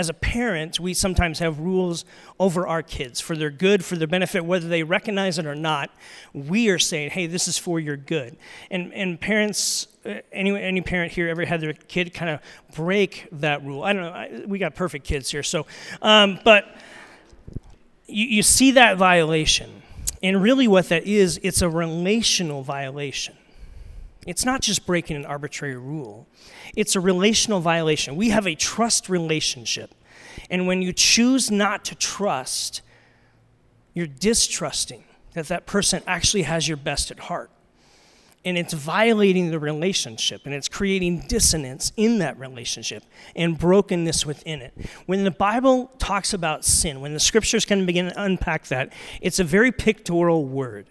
as 0.00 0.08
a 0.08 0.14
parent, 0.14 0.80
we 0.80 0.94
sometimes 0.94 1.40
have 1.40 1.60
rules 1.60 2.06
over 2.38 2.66
our 2.66 2.82
kids 2.82 3.20
for 3.20 3.36
their 3.36 3.50
good, 3.50 3.84
for 3.84 3.96
their 3.96 4.08
benefit, 4.08 4.42
whether 4.46 4.66
they 4.66 4.82
recognize 4.82 5.38
it 5.38 5.44
or 5.44 5.54
not. 5.54 5.90
We 6.32 6.70
are 6.70 6.78
saying, 6.78 7.10
hey, 7.10 7.26
this 7.26 7.46
is 7.46 7.58
for 7.58 7.78
your 7.78 7.98
good. 7.98 8.38
And, 8.70 8.94
and 8.94 9.20
parents, 9.20 9.88
uh, 10.06 10.14
any, 10.32 10.58
any 10.58 10.80
parent 10.80 11.12
here 11.12 11.28
ever 11.28 11.44
had 11.44 11.60
their 11.60 11.74
kid 11.74 12.14
kind 12.14 12.30
of 12.30 12.40
break 12.74 13.28
that 13.32 13.62
rule? 13.62 13.84
I 13.84 13.92
don't 13.92 14.02
know. 14.02 14.10
I, 14.12 14.42
we 14.46 14.58
got 14.58 14.74
perfect 14.74 15.06
kids 15.06 15.30
here. 15.30 15.42
So, 15.42 15.66
um, 16.00 16.40
but 16.44 16.64
you, 18.06 18.26
you 18.26 18.42
see 18.42 18.70
that 18.72 18.96
violation. 18.96 19.82
And 20.22 20.42
really, 20.42 20.66
what 20.66 20.88
that 20.88 21.06
is, 21.06 21.38
it's 21.42 21.60
a 21.60 21.68
relational 21.68 22.62
violation. 22.62 23.36
It's 24.26 24.44
not 24.44 24.60
just 24.60 24.86
breaking 24.86 25.16
an 25.16 25.24
arbitrary 25.24 25.76
rule, 25.76 26.26
it's 26.76 26.94
a 26.94 27.00
relational 27.00 27.60
violation. 27.60 28.16
We 28.16 28.30
have 28.30 28.46
a 28.46 28.54
trust 28.54 29.08
relationship. 29.08 29.94
And 30.50 30.66
when 30.66 30.82
you 30.82 30.92
choose 30.92 31.50
not 31.50 31.84
to 31.86 31.94
trust, 31.94 32.82
you're 33.94 34.06
distrusting 34.06 35.04
that 35.34 35.48
that 35.48 35.66
person 35.66 36.02
actually 36.06 36.42
has 36.42 36.66
your 36.68 36.76
best 36.76 37.10
at 37.10 37.20
heart. 37.20 37.50
and 38.44 38.56
it's 38.56 38.72
violating 38.72 39.50
the 39.50 39.58
relationship 39.58 40.42
and 40.46 40.54
it's 40.54 40.68
creating 40.68 41.20
dissonance 41.28 41.92
in 41.96 42.18
that 42.18 42.38
relationship 42.38 43.04
and 43.36 43.58
brokenness 43.58 44.24
within 44.24 44.62
it. 44.62 44.72
When 45.06 45.24
the 45.24 45.30
Bible 45.30 45.90
talks 45.98 46.32
about 46.32 46.64
sin, 46.64 47.00
when 47.00 47.12
the 47.12 47.20
scriptures 47.20 47.64
can 47.66 47.84
begin 47.84 48.06
to 48.06 48.22
unpack 48.22 48.66
that, 48.68 48.92
it's 49.20 49.38
a 49.38 49.44
very 49.44 49.72
pictorial 49.72 50.46
word. 50.46 50.86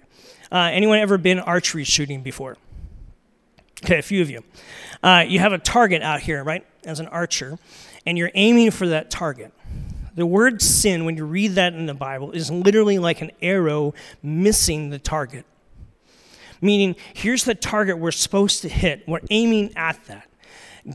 Uh, 0.51 0.69
anyone 0.71 0.99
ever 0.99 1.17
been 1.17 1.39
archery 1.39 1.83
shooting 1.83 2.21
before? 2.21 2.57
Okay, 3.83 3.99
a 3.99 4.01
few 4.01 4.21
of 4.21 4.29
you. 4.29 4.43
Uh, 5.01 5.23
you 5.27 5.39
have 5.39 5.53
a 5.53 5.57
target 5.57 6.01
out 6.01 6.19
here, 6.21 6.43
right, 6.43 6.65
as 6.83 6.99
an 6.99 7.07
archer, 7.07 7.57
and 8.05 8.17
you're 8.17 8.31
aiming 8.35 8.71
for 8.71 8.87
that 8.89 9.09
target. 9.09 9.53
The 10.15 10.25
word 10.25 10.61
sin, 10.61 11.05
when 11.05 11.15
you 11.15 11.25
read 11.25 11.51
that 11.53 11.73
in 11.73 11.85
the 11.85 11.93
Bible, 11.93 12.31
is 12.31 12.51
literally 12.51 12.99
like 12.99 13.21
an 13.21 13.31
arrow 13.41 13.93
missing 14.21 14.89
the 14.89 14.99
target 14.99 15.45
meaning 16.61 16.95
here's 17.13 17.43
the 17.43 17.55
target 17.55 17.97
we're 17.97 18.11
supposed 18.11 18.61
to 18.63 18.69
hit. 18.69 19.07
We're 19.07 19.19
aiming 19.29 19.73
at 19.75 20.03
that. 20.05 20.27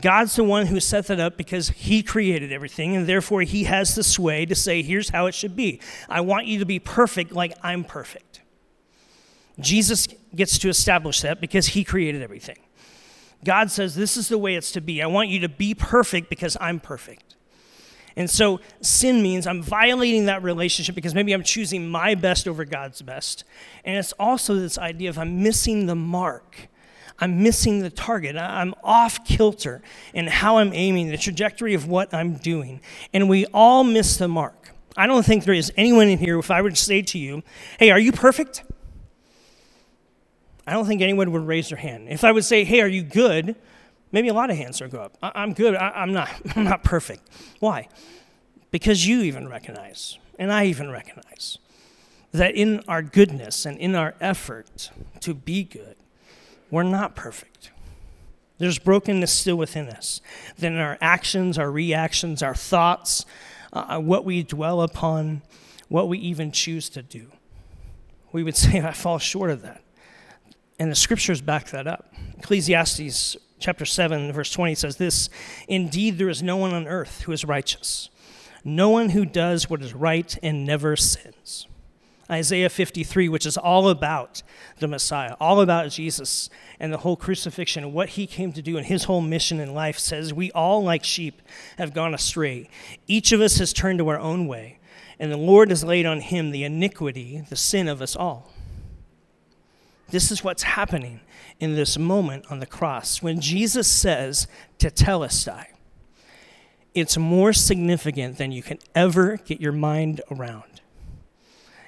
God's 0.01 0.35
the 0.35 0.43
one 0.43 0.65
who 0.65 0.79
set 0.79 1.07
that 1.07 1.19
up 1.19 1.37
because 1.37 1.69
He 1.69 2.03
created 2.03 2.51
everything, 2.51 2.95
and 2.95 3.07
therefore 3.07 3.43
He 3.43 3.65
has 3.65 3.95
the 3.95 4.03
sway 4.03 4.45
to 4.45 4.55
say, 4.55 4.81
here's 4.81 5.09
how 5.09 5.27
it 5.27 5.35
should 5.35 5.55
be. 5.55 5.79
I 6.09 6.21
want 6.21 6.47
you 6.47 6.59
to 6.59 6.65
be 6.65 6.79
perfect 6.79 7.31
like 7.31 7.53
I'm 7.63 7.83
perfect. 7.83 8.41
Jesus 9.59 10.07
gets 10.35 10.57
to 10.59 10.69
establish 10.69 11.21
that 11.21 11.39
because 11.39 11.67
He 11.67 11.83
created 11.83 12.21
everything. 12.21 12.57
God 13.45 13.71
says, 13.71 13.95
This 13.95 14.17
is 14.17 14.27
the 14.27 14.37
way 14.37 14.55
it's 14.55 14.71
to 14.73 14.81
be. 14.81 15.01
I 15.01 15.07
want 15.07 15.29
you 15.29 15.39
to 15.39 15.49
be 15.49 15.73
perfect 15.73 16.29
because 16.29 16.57
I'm 16.59 16.79
perfect. 16.79 17.35
And 18.17 18.29
so 18.29 18.61
sin 18.81 19.21
means 19.21 19.45
I'm 19.45 19.61
violating 19.61 20.25
that 20.25 20.41
relationship 20.41 20.95
because 20.95 21.13
maybe 21.13 21.33
I'm 21.33 21.43
choosing 21.43 21.87
my 21.87 22.15
best 22.15 22.47
over 22.47 22.63
God's 22.63 23.01
best. 23.01 23.43
And 23.83 23.97
it's 23.97 24.13
also 24.13 24.55
this 24.55 24.77
idea 24.77 25.09
of 25.09 25.17
I'm 25.17 25.43
missing 25.43 25.85
the 25.85 25.95
mark. 25.95 26.69
I'm 27.19 27.43
missing 27.43 27.79
the 27.79 27.89
target. 27.89 28.35
I'm 28.35 28.73
off 28.83 29.25
kilter 29.25 29.81
in 30.13 30.27
how 30.27 30.57
I'm 30.57 30.73
aiming, 30.73 31.09
the 31.09 31.17
trajectory 31.17 31.73
of 31.73 31.87
what 31.87 32.13
I'm 32.13 32.35
doing. 32.35 32.81
And 33.13 33.29
we 33.29 33.45
all 33.47 33.83
miss 33.83 34.17
the 34.17 34.27
mark. 34.27 34.71
I 34.97 35.07
don't 35.07 35.25
think 35.25 35.43
there 35.43 35.53
is 35.53 35.73
anyone 35.75 36.07
in 36.07 36.19
here, 36.19 36.39
if 36.39 36.49
I 36.49 36.61
were 36.61 36.69
to 36.69 36.75
say 36.75 37.01
to 37.01 37.19
you, 37.19 37.43
hey, 37.79 37.91
are 37.91 37.99
you 37.99 38.13
perfect? 38.13 38.63
I 40.67 40.73
don't 40.73 40.85
think 40.85 41.01
anyone 41.01 41.31
would 41.31 41.45
raise 41.45 41.69
their 41.69 41.77
hand. 41.77 42.09
If 42.09 42.23
I 42.23 42.31
would 42.31 42.45
say, 42.45 42.63
hey, 42.63 42.81
are 42.81 42.87
you 42.87 43.03
good? 43.03 43.55
Maybe 44.11 44.29
a 44.29 44.33
lot 44.33 44.49
of 44.49 44.57
hands 44.57 44.81
will 44.81 44.87
go 44.87 45.01
up. 45.01 45.17
I- 45.21 45.43
am 45.43 45.53
good. 45.53 45.75
I- 45.75 45.91
I'm 45.91 46.13
not. 46.13 46.29
I'm 46.55 46.63
not 46.63 46.83
perfect. 46.83 47.27
Why? 47.59 47.87
Because 48.71 49.07
you 49.07 49.21
even 49.21 49.47
recognize, 49.47 50.17
and 50.39 50.51
I 50.51 50.65
even 50.65 50.91
recognize, 50.91 51.57
that 52.31 52.55
in 52.55 52.83
our 52.87 53.01
goodness 53.01 53.65
and 53.65 53.77
in 53.77 53.95
our 53.95 54.15
effort 54.19 54.89
to 55.21 55.33
be 55.33 55.63
good, 55.63 55.95
we're 56.69 56.83
not 56.83 57.15
perfect. 57.15 57.71
There's 58.57 58.79
brokenness 58.79 59.31
still 59.31 59.55
within 59.57 59.89
us. 59.89 60.21
Then 60.57 60.77
our 60.77 60.97
actions, 61.01 61.57
our 61.57 61.69
reactions, 61.69 62.41
our 62.41 62.55
thoughts, 62.55 63.25
uh, 63.73 63.99
what 63.99 64.25
we 64.25 64.43
dwell 64.43 64.81
upon, 64.81 65.41
what 65.89 66.07
we 66.07 66.17
even 66.19 66.51
choose 66.51 66.89
to 66.89 67.01
do. 67.01 67.31
We 68.31 68.43
would 68.43 68.55
say, 68.57 68.81
I 68.81 68.91
fall 68.91 69.19
short 69.19 69.51
of 69.51 69.61
that. 69.61 69.81
And 70.77 70.91
the 70.91 70.95
scriptures 70.95 71.41
back 71.41 71.69
that 71.69 71.87
up. 71.87 72.13
Ecclesiastes 72.37 73.37
chapter 73.59 73.85
7, 73.85 74.31
verse 74.33 74.51
20 74.51 74.75
says 74.75 74.97
this 74.97 75.29
Indeed, 75.67 76.17
there 76.17 76.29
is 76.29 76.43
no 76.43 76.57
one 76.57 76.73
on 76.73 76.87
earth 76.87 77.21
who 77.21 77.31
is 77.31 77.45
righteous, 77.45 78.09
no 78.63 78.89
one 78.89 79.09
who 79.09 79.25
does 79.25 79.69
what 79.69 79.81
is 79.81 79.93
right 79.93 80.37
and 80.43 80.65
never 80.65 80.95
sins. 80.95 81.67
Isaiah 82.29 82.69
53, 82.69 83.29
which 83.29 83.45
is 83.45 83.55
all 83.55 83.87
about 83.87 84.41
the 84.79 84.87
Messiah, 84.87 85.35
all 85.39 85.61
about 85.61 85.91
Jesus 85.91 86.49
and 86.79 86.91
the 86.91 86.97
whole 86.97 87.15
crucifixion, 87.15 87.83
and 87.83 87.93
what 87.93 88.09
he 88.09 88.25
came 88.25 88.51
to 88.53 88.63
do 88.63 88.77
and 88.77 88.85
his 88.85 89.03
whole 89.03 89.21
mission 89.21 89.59
in 89.59 89.75
life, 89.75 89.99
says, 89.99 90.33
We 90.33 90.51
all, 90.51 90.83
like 90.83 91.03
sheep, 91.03 91.41
have 91.77 91.93
gone 91.93 92.15
astray. 92.15 92.67
Each 93.07 93.31
of 93.31 93.41
us 93.41 93.59
has 93.59 93.73
turned 93.73 93.99
to 93.99 94.09
our 94.09 94.19
own 94.19 94.47
way, 94.47 94.79
and 95.19 95.31
the 95.31 95.37
Lord 95.37 95.69
has 95.69 95.83
laid 95.83 96.07
on 96.07 96.19
him 96.19 96.49
the 96.49 96.63
iniquity, 96.63 97.43
the 97.47 97.55
sin 97.55 97.87
of 97.87 98.01
us 98.01 98.15
all. 98.15 98.51
This 100.09 100.31
is 100.31 100.43
what's 100.43 100.63
happening 100.63 101.21
in 101.59 101.75
this 101.75 101.97
moment 101.97 102.45
on 102.49 102.59
the 102.59 102.65
cross. 102.65 103.21
When 103.21 103.39
Jesus 103.41 103.87
says 103.87 104.47
to 104.79 104.89
tetelestai, 104.89 105.65
it's 106.93 107.17
more 107.17 107.53
significant 107.53 108.37
than 108.37 108.51
you 108.51 108.63
can 108.63 108.79
ever 108.93 109.37
get 109.37 109.59
your 109.59 109.71
mind 109.71 110.21
around. 110.31 110.81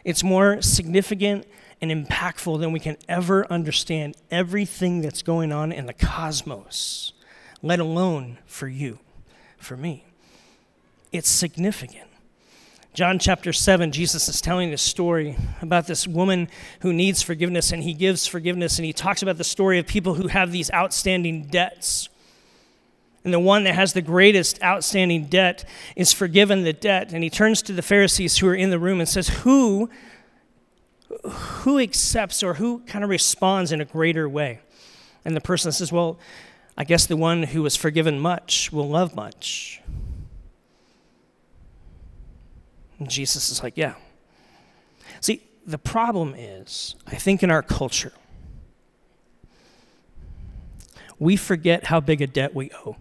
It's 0.03 0.23
more 0.23 0.61
significant 0.61 1.45
and 1.81 1.91
impactful 1.91 2.59
than 2.59 2.71
we 2.71 2.79
can 2.79 2.97
ever 3.07 3.45
understand 3.51 4.15
everything 4.31 5.01
that's 5.01 5.21
going 5.21 5.51
on 5.51 5.71
in 5.71 5.85
the 5.85 5.93
cosmos, 5.93 7.13
let 7.61 7.79
alone 7.79 8.39
for 8.45 8.67
you, 8.67 8.99
for 9.57 9.77
me. 9.77 10.05
It's 11.11 11.29
significant. 11.29 12.09
John 12.97 13.19
chapter 13.19 13.53
7, 13.53 13.91
Jesus 13.91 14.27
is 14.27 14.41
telling 14.41 14.71
this 14.71 14.81
story 14.81 15.35
about 15.61 15.85
this 15.85 16.07
woman 16.07 16.47
who 16.79 16.91
needs 16.91 17.21
forgiveness, 17.21 17.71
and 17.71 17.83
he 17.83 17.93
gives 17.93 18.25
forgiveness, 18.25 18.79
and 18.79 18.87
he 18.87 18.91
talks 18.91 19.21
about 19.21 19.37
the 19.37 19.43
story 19.43 19.77
of 19.77 19.85
people 19.85 20.15
who 20.15 20.29
have 20.29 20.51
these 20.51 20.73
outstanding 20.73 21.43
debts. 21.43 22.09
And 23.23 23.31
the 23.31 23.39
one 23.39 23.65
that 23.65 23.75
has 23.75 23.93
the 23.93 24.01
greatest 24.01 24.59
outstanding 24.63 25.27
debt 25.27 25.63
is 25.95 26.11
forgiven 26.11 26.63
the 26.63 26.73
debt. 26.73 27.13
And 27.13 27.23
he 27.23 27.29
turns 27.29 27.61
to 27.61 27.71
the 27.71 27.83
Pharisees 27.83 28.39
who 28.39 28.47
are 28.47 28.55
in 28.55 28.71
the 28.71 28.79
room 28.79 28.99
and 28.99 29.07
says, 29.07 29.27
Who, 29.27 29.91
who 31.23 31.77
accepts 31.77 32.41
or 32.41 32.55
who 32.55 32.79
kind 32.87 33.03
of 33.03 33.11
responds 33.11 33.71
in 33.71 33.79
a 33.79 33.85
greater 33.85 34.27
way? 34.27 34.59
And 35.23 35.35
the 35.35 35.41
person 35.41 35.71
says, 35.71 35.91
Well, 35.91 36.17
I 36.75 36.83
guess 36.83 37.05
the 37.05 37.15
one 37.15 37.43
who 37.43 37.61
was 37.61 37.75
forgiven 37.75 38.19
much 38.19 38.71
will 38.71 38.89
love 38.89 39.15
much. 39.15 39.83
And 42.99 43.09
Jesus 43.09 43.49
is 43.49 43.61
like, 43.61 43.77
yeah. 43.77 43.95
See, 45.21 45.41
the 45.65 45.77
problem 45.77 46.33
is, 46.35 46.95
I 47.05 47.15
think 47.15 47.43
in 47.43 47.51
our 47.51 47.61
culture, 47.61 48.13
we 51.19 51.35
forget 51.35 51.85
how 51.85 51.99
big 51.99 52.21
a 52.21 52.27
debt 52.27 52.55
we 52.55 52.71
owe. 52.71 52.97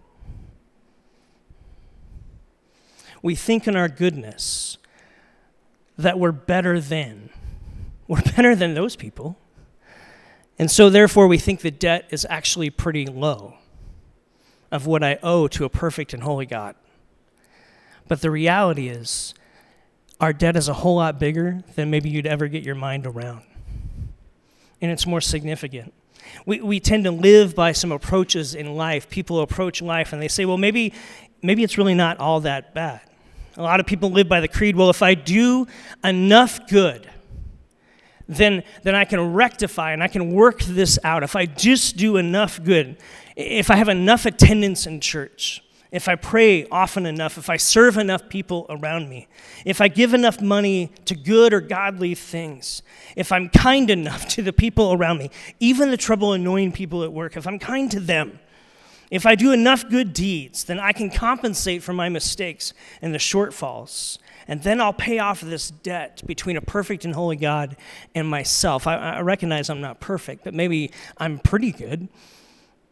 We 3.21 3.35
think 3.35 3.67
in 3.67 3.75
our 3.75 3.87
goodness 3.87 4.77
that 5.97 6.19
we're 6.19 6.31
better 6.31 6.79
than. 6.79 7.29
We're 8.07 8.21
better 8.35 8.55
than 8.55 8.73
those 8.73 8.95
people. 8.95 9.37
And 10.59 10.71
so, 10.71 10.89
therefore, 10.89 11.27
we 11.27 11.37
think 11.37 11.61
the 11.61 11.71
debt 11.71 12.07
is 12.09 12.25
actually 12.29 12.69
pretty 12.69 13.05
low 13.05 13.55
of 14.71 14.85
what 14.85 15.03
I 15.03 15.19
owe 15.21 15.47
to 15.49 15.65
a 15.65 15.69
perfect 15.69 16.13
and 16.13 16.23
holy 16.23 16.45
God. 16.45 16.75
But 18.07 18.21
the 18.21 18.31
reality 18.31 18.87
is, 18.87 19.33
our 20.19 20.33
debt 20.33 20.55
is 20.55 20.67
a 20.67 20.73
whole 20.73 20.95
lot 20.95 21.19
bigger 21.19 21.61
than 21.75 21.89
maybe 21.89 22.09
you'd 22.09 22.25
ever 22.25 22.47
get 22.47 22.63
your 22.63 22.75
mind 22.75 23.05
around. 23.05 23.41
And 24.81 24.91
it's 24.91 25.05
more 25.05 25.21
significant. 25.21 25.93
We, 26.45 26.61
we 26.61 26.79
tend 26.79 27.03
to 27.05 27.11
live 27.11 27.55
by 27.55 27.71
some 27.71 27.91
approaches 27.91 28.55
in 28.55 28.75
life. 28.75 29.09
People 29.09 29.41
approach 29.41 29.81
life 29.81 30.13
and 30.13 30.21
they 30.21 30.27
say, 30.27 30.45
well, 30.45 30.57
maybe, 30.57 30.93
maybe 31.41 31.63
it's 31.63 31.77
really 31.77 31.93
not 31.93 32.19
all 32.19 32.41
that 32.41 32.73
bad. 32.73 33.01
A 33.55 33.61
lot 33.61 33.79
of 33.79 33.85
people 33.85 34.11
live 34.11 34.27
by 34.27 34.39
the 34.39 34.47
creed, 34.47 34.75
well, 34.75 34.89
if 34.89 35.01
I 35.01 35.15
do 35.15 35.67
enough 36.03 36.67
good, 36.67 37.09
then, 38.27 38.63
then 38.83 38.93
I 38.93 39.05
can 39.05 39.33
rectify 39.33 39.93
and 39.93 40.03
I 40.03 40.07
can 40.07 40.31
work 40.31 40.61
this 40.61 40.99
out. 41.03 41.23
If 41.23 41.35
I 41.35 41.45
just 41.45 41.97
do 41.97 42.17
enough 42.17 42.63
good, 42.63 42.97
if 43.35 43.71
I 43.71 43.77
have 43.77 43.89
enough 43.89 44.25
attendance 44.25 44.85
in 44.85 44.99
church, 44.99 45.63
if 45.91 46.07
I 46.09 46.15
pray 46.15 46.67
often 46.69 47.05
enough, 47.05 47.37
if 47.37 47.49
I 47.49 47.57
serve 47.57 47.97
enough 47.97 48.27
people 48.29 48.65
around 48.69 49.09
me, 49.09 49.27
if 49.65 49.79
I 49.79 49.87
give 49.87 50.13
enough 50.13 50.41
money 50.41 50.91
to 51.05 51.15
good 51.15 51.53
or 51.53 51.61
godly 51.61 52.13
things, 52.13 52.81
if 53.15 53.31
I'm 53.31 53.49
kind 53.49 53.89
enough 53.89 54.27
to 54.29 54.41
the 54.41 54.53
people 54.53 54.93
around 54.93 55.19
me, 55.19 55.31
even 55.59 55.91
the 55.91 55.97
trouble 55.97 56.33
annoying 56.33 56.71
people 56.71 57.03
at 57.03 57.13
work, 57.13 57.37
if 57.37 57.47
I'm 57.47 57.59
kind 57.59 57.89
to 57.91 57.99
them, 57.99 58.39
if 59.09 59.25
I 59.25 59.35
do 59.35 59.53
enough 59.53 59.87
good 59.89 60.11
deeds, 60.11 60.65
then 60.65 60.79
I 60.79 60.91
can 60.91 61.09
compensate 61.09 61.81
for 61.81 61.93
my 61.93 62.09
mistakes 62.09 62.73
and 63.01 63.13
the 63.13 63.19
shortfalls. 63.19 64.17
And 64.49 64.63
then 64.63 64.81
I'll 64.81 64.93
pay 64.93 65.19
off 65.19 65.39
this 65.39 65.71
debt 65.71 66.21
between 66.25 66.57
a 66.57 66.61
perfect 66.61 67.05
and 67.05 67.15
holy 67.15 67.37
God 67.37 67.77
and 68.13 68.27
myself. 68.27 68.85
I, 68.85 68.95
I 68.95 69.21
recognize 69.21 69.69
I'm 69.69 69.79
not 69.79 70.01
perfect, 70.01 70.43
but 70.43 70.53
maybe 70.53 70.91
I'm 71.17 71.39
pretty 71.39 71.71
good. 71.71 72.09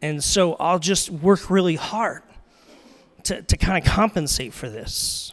And 0.00 0.24
so 0.24 0.54
I'll 0.54 0.78
just 0.78 1.10
work 1.10 1.50
really 1.50 1.76
hard 1.76 2.22
to, 3.26 3.42
to 3.42 3.56
kind 3.56 3.84
of 3.84 3.90
compensate 3.90 4.52
for 4.52 4.68
this. 4.68 5.32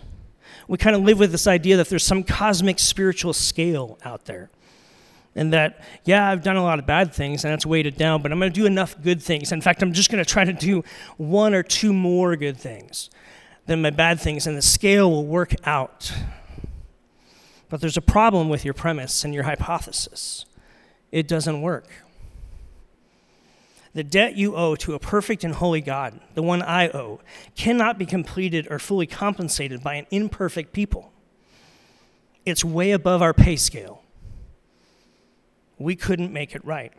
We 0.67 0.77
kind 0.77 0.95
of 0.95 1.03
live 1.03 1.19
with 1.19 1.31
this 1.31 1.47
idea 1.47 1.77
that 1.77 1.89
there's 1.89 2.05
some 2.05 2.23
cosmic 2.23 2.79
spiritual 2.79 3.33
scale 3.33 3.97
out 4.03 4.25
there. 4.25 4.49
And 5.35 5.51
that, 5.53 5.83
yeah, 6.05 6.29
I've 6.29 6.43
done 6.43 6.57
a 6.57 6.63
lot 6.63 6.77
of 6.79 6.85
bad 6.85 7.13
things 7.13 7.43
and 7.43 7.51
that's 7.51 7.65
weighted 7.65 7.97
down, 7.97 8.21
but 8.21 8.31
I'm 8.31 8.39
going 8.39 8.51
to 8.51 8.59
do 8.59 8.65
enough 8.65 8.95
good 9.01 9.21
things. 9.21 9.51
In 9.51 9.61
fact, 9.61 9.81
I'm 9.81 9.93
just 9.93 10.11
going 10.11 10.23
to 10.23 10.29
try 10.29 10.43
to 10.43 10.53
do 10.53 10.83
one 11.17 11.53
or 11.53 11.63
two 11.63 11.91
more 11.91 12.35
good 12.35 12.57
things 12.57 13.09
than 13.65 13.81
my 13.81 13.89
bad 13.89 14.19
things, 14.19 14.45
and 14.45 14.57
the 14.57 14.61
scale 14.61 15.09
will 15.09 15.25
work 15.25 15.55
out. 15.65 16.11
But 17.69 17.81
there's 17.81 17.97
a 17.97 18.01
problem 18.01 18.49
with 18.49 18.65
your 18.65 18.73
premise 18.73 19.23
and 19.23 19.33
your 19.33 19.43
hypothesis 19.43 20.45
it 21.13 21.27
doesn't 21.27 21.61
work. 21.61 21.85
The 23.93 24.03
debt 24.03 24.35
you 24.35 24.55
owe 24.55 24.75
to 24.77 24.95
a 24.95 24.99
perfect 24.99 25.43
and 25.43 25.53
holy 25.53 25.81
God, 25.81 26.19
the 26.33 26.41
one 26.41 26.61
I 26.63 26.89
owe, 26.89 27.19
cannot 27.55 27.99
be 27.99 28.05
completed 28.05 28.67
or 28.71 28.79
fully 28.79 29.05
compensated 29.05 29.83
by 29.83 29.95
an 29.95 30.07
imperfect 30.09 30.73
people. 30.73 31.11
It's 32.45 32.65
way 32.65 32.91
above 32.91 33.21
our 33.21 33.33
pay 33.33 33.55
scale. 33.55 34.03
We 35.77 35.95
couldn't 35.95 36.33
make 36.33 36.55
it 36.55 36.65
right. 36.65 36.91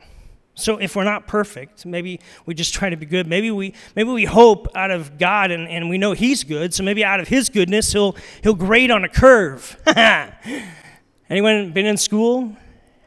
So 0.54 0.76
if 0.76 0.94
we're 0.94 1.04
not 1.04 1.26
perfect, 1.26 1.84
maybe 1.84 2.20
we 2.46 2.54
just 2.54 2.72
try 2.72 2.88
to 2.88 2.96
be 2.96 3.06
good. 3.06 3.26
Maybe 3.26 3.50
we 3.50 3.74
maybe 3.96 4.10
we 4.10 4.24
hope 4.24 4.68
out 4.76 4.92
of 4.92 5.18
God 5.18 5.50
and, 5.50 5.68
and 5.68 5.90
we 5.90 5.98
know 5.98 6.12
He's 6.12 6.44
good, 6.44 6.72
so 6.72 6.84
maybe 6.84 7.04
out 7.04 7.18
of 7.18 7.26
His 7.26 7.48
goodness 7.48 7.92
He'll 7.92 8.16
He'll 8.42 8.54
grade 8.54 8.92
on 8.92 9.04
a 9.04 9.08
curve. 9.08 9.76
Anyone 11.28 11.72
been 11.72 11.86
in 11.86 11.96
school? 11.96 12.56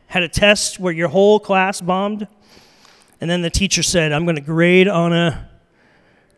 Had 0.08 0.24
a 0.24 0.30
test 0.30 0.78
where 0.80 0.92
your 0.92 1.08
whole 1.08 1.40
class 1.40 1.80
bombed? 1.80 2.28
And 3.20 3.30
then 3.30 3.42
the 3.42 3.50
teacher 3.50 3.84
said, 3.84 4.12
I'm 4.12 4.26
going 4.26 4.36
to 4.36 4.42
grade 4.42 4.88
on 4.88 5.14
a 5.14 5.50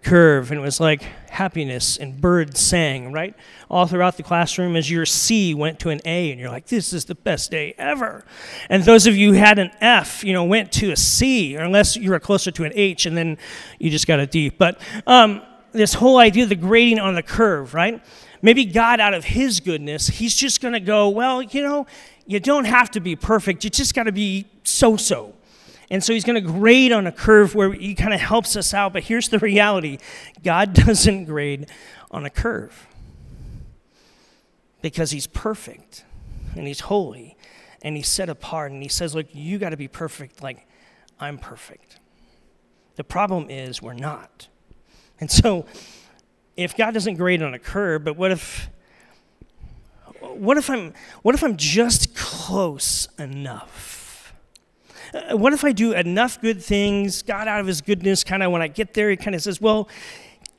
curve. 0.02 0.52
And 0.52 0.60
it 0.60 0.64
was 0.64 0.80
like 0.80 1.02
happiness 1.30 1.98
and 1.98 2.20
birds 2.20 2.60
sang, 2.60 3.12
right? 3.12 3.36
All 3.70 3.86
throughout 3.86 4.18
the 4.18 4.24
classroom 4.24 4.76
as 4.76 4.90
your 4.90 5.06
C 5.06 5.54
went 5.54 5.80
to 5.80 5.90
an 5.90 6.00
A. 6.06 6.32
And 6.32 6.40
you're 6.40 6.50
like, 6.50 6.68
this 6.68 6.94
is 6.94 7.06
the 7.06 7.16
best 7.16 7.52
day 7.52 7.76
ever. 7.78 8.24
And 8.70 8.84
those 8.84 9.08
of 9.08 9.16
you 9.16 9.34
who 9.34 9.40
had 9.40 9.60
an 9.60 9.72
F, 9.82 10.24
you 10.24 10.34
know, 10.34 10.44
went 10.44 10.72
to 10.74 10.92
a 10.92 10.98
C, 10.98 11.58
or 11.58 11.62
unless 11.62 11.96
you 11.96 12.12
were 12.12 12.20
closer 12.20 12.52
to 12.52 12.64
an 12.64 12.72
H, 12.76 13.06
and 13.06 13.16
then 13.16 13.38
you 13.78 13.90
just 13.90 14.08
got 14.08 14.20
a 14.20 14.26
D. 14.26 14.50
But 14.50 14.80
um, 15.06 15.42
this 15.72 15.94
whole 15.94 16.18
idea 16.18 16.44
of 16.44 16.50
the 16.50 16.56
grading 16.56 17.00
on 17.00 17.16
the 17.16 17.24
curve, 17.24 17.74
right? 17.74 18.04
Maybe 18.42 18.66
God, 18.66 19.00
out 19.00 19.14
of 19.14 19.26
His 19.26 19.60
goodness, 19.60 20.08
He's 20.08 20.36
just 20.36 20.62
going 20.62 20.74
to 20.74 20.80
go, 20.80 21.10
well, 21.10 21.42
you 21.42 21.62
know, 21.62 21.88
you 22.26 22.40
don't 22.40 22.66
have 22.66 22.92
to 22.92 23.00
be 23.00 23.16
perfect. 23.16 23.64
You 23.64 23.70
just 23.70 23.94
got 23.94 24.04
to 24.04 24.12
be 24.12 24.46
so 24.64 24.96
so. 24.98 25.34
And 25.92 26.04
so 26.04 26.14
he's 26.14 26.24
going 26.24 26.36
to 26.36 26.52
grade 26.52 26.92
on 26.92 27.08
a 27.08 27.12
curve 27.12 27.56
where 27.56 27.72
he 27.74 27.96
kind 27.96 28.14
of 28.14 28.20
helps 28.20 28.56
us 28.56 28.74
out. 28.74 28.94
But 28.94 29.04
here's 29.04 29.30
the 29.30 29.40
reality 29.40 29.98
God 30.44 30.74
doesn't 30.86 31.26
grade 31.26 31.68
on 32.12 32.26
a 32.26 32.30
curve 32.30 32.88
because 34.82 35.12
he's 35.12 35.28
perfect 35.28 36.06
and 36.56 36.68
he's 36.68 36.82
holy 36.82 37.36
and 37.82 37.96
he's 37.96 38.08
set 38.08 38.30
apart. 38.30 38.72
And 38.72 38.84
he 38.84 38.90
says, 38.90 39.16
Look, 39.16 39.28
you 39.34 39.58
got 39.58 39.70
to 39.70 39.78
be 39.78 39.88
perfect 39.88 40.44
like 40.44 40.68
I'm 41.20 41.38
perfect. 41.38 42.00
The 42.96 43.04
problem 43.04 43.50
is 43.50 43.82
we're 43.82 43.94
not. 43.94 44.48
And 45.20 45.30
so 45.32 45.66
if 46.56 46.76
God 46.76 46.94
doesn't 46.94 47.16
grade 47.16 47.42
on 47.42 47.54
a 47.54 47.60
curve, 47.60 48.04
but 48.04 48.16
what 48.16 48.32
if 48.32 48.70
what 50.22 50.58
if 50.58 50.70
I'm 50.70 50.94
what 51.22 51.36
if 51.36 51.44
I'm 51.44 51.58
just 51.58 52.16
close 52.16 53.08
enough? 53.18 53.89
Uh, 55.14 55.38
what 55.38 55.54
if 55.54 55.64
I 55.64 55.72
do 55.72 55.94
enough 55.94 56.42
good 56.42 56.62
things, 56.62 57.22
God 57.22 57.48
out 57.48 57.60
of 57.60 57.68
his 57.68 57.82
goodness, 57.82 58.24
kind 58.24 58.44
of 58.44 58.52
when 58.52 58.62
I 58.62 58.68
get 58.68 58.94
there, 58.94 59.10
he 59.10 59.18
kind 59.18 59.36
of 59.36 59.42
says, 59.42 59.60
well, 59.60 59.90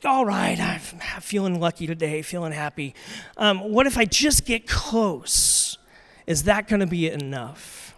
all 0.05 0.25
right, 0.25 0.59
I'm 0.59 0.81
feeling 1.21 1.61
lucky 1.61 1.87
today, 1.87 2.23
feeling 2.23 2.53
happy. 2.53 2.95
Um, 3.37 3.73
what 3.73 3.87
if 3.87 3.99
I 3.99 4.07
just 4.07 4.47
get 4.47 4.67
close? 4.67 5.79
Is 6.27 6.45
that 6.45 6.69
going 6.69 6.81
to 6.81 6.87
be 6.87 7.11
enough? 7.11 7.95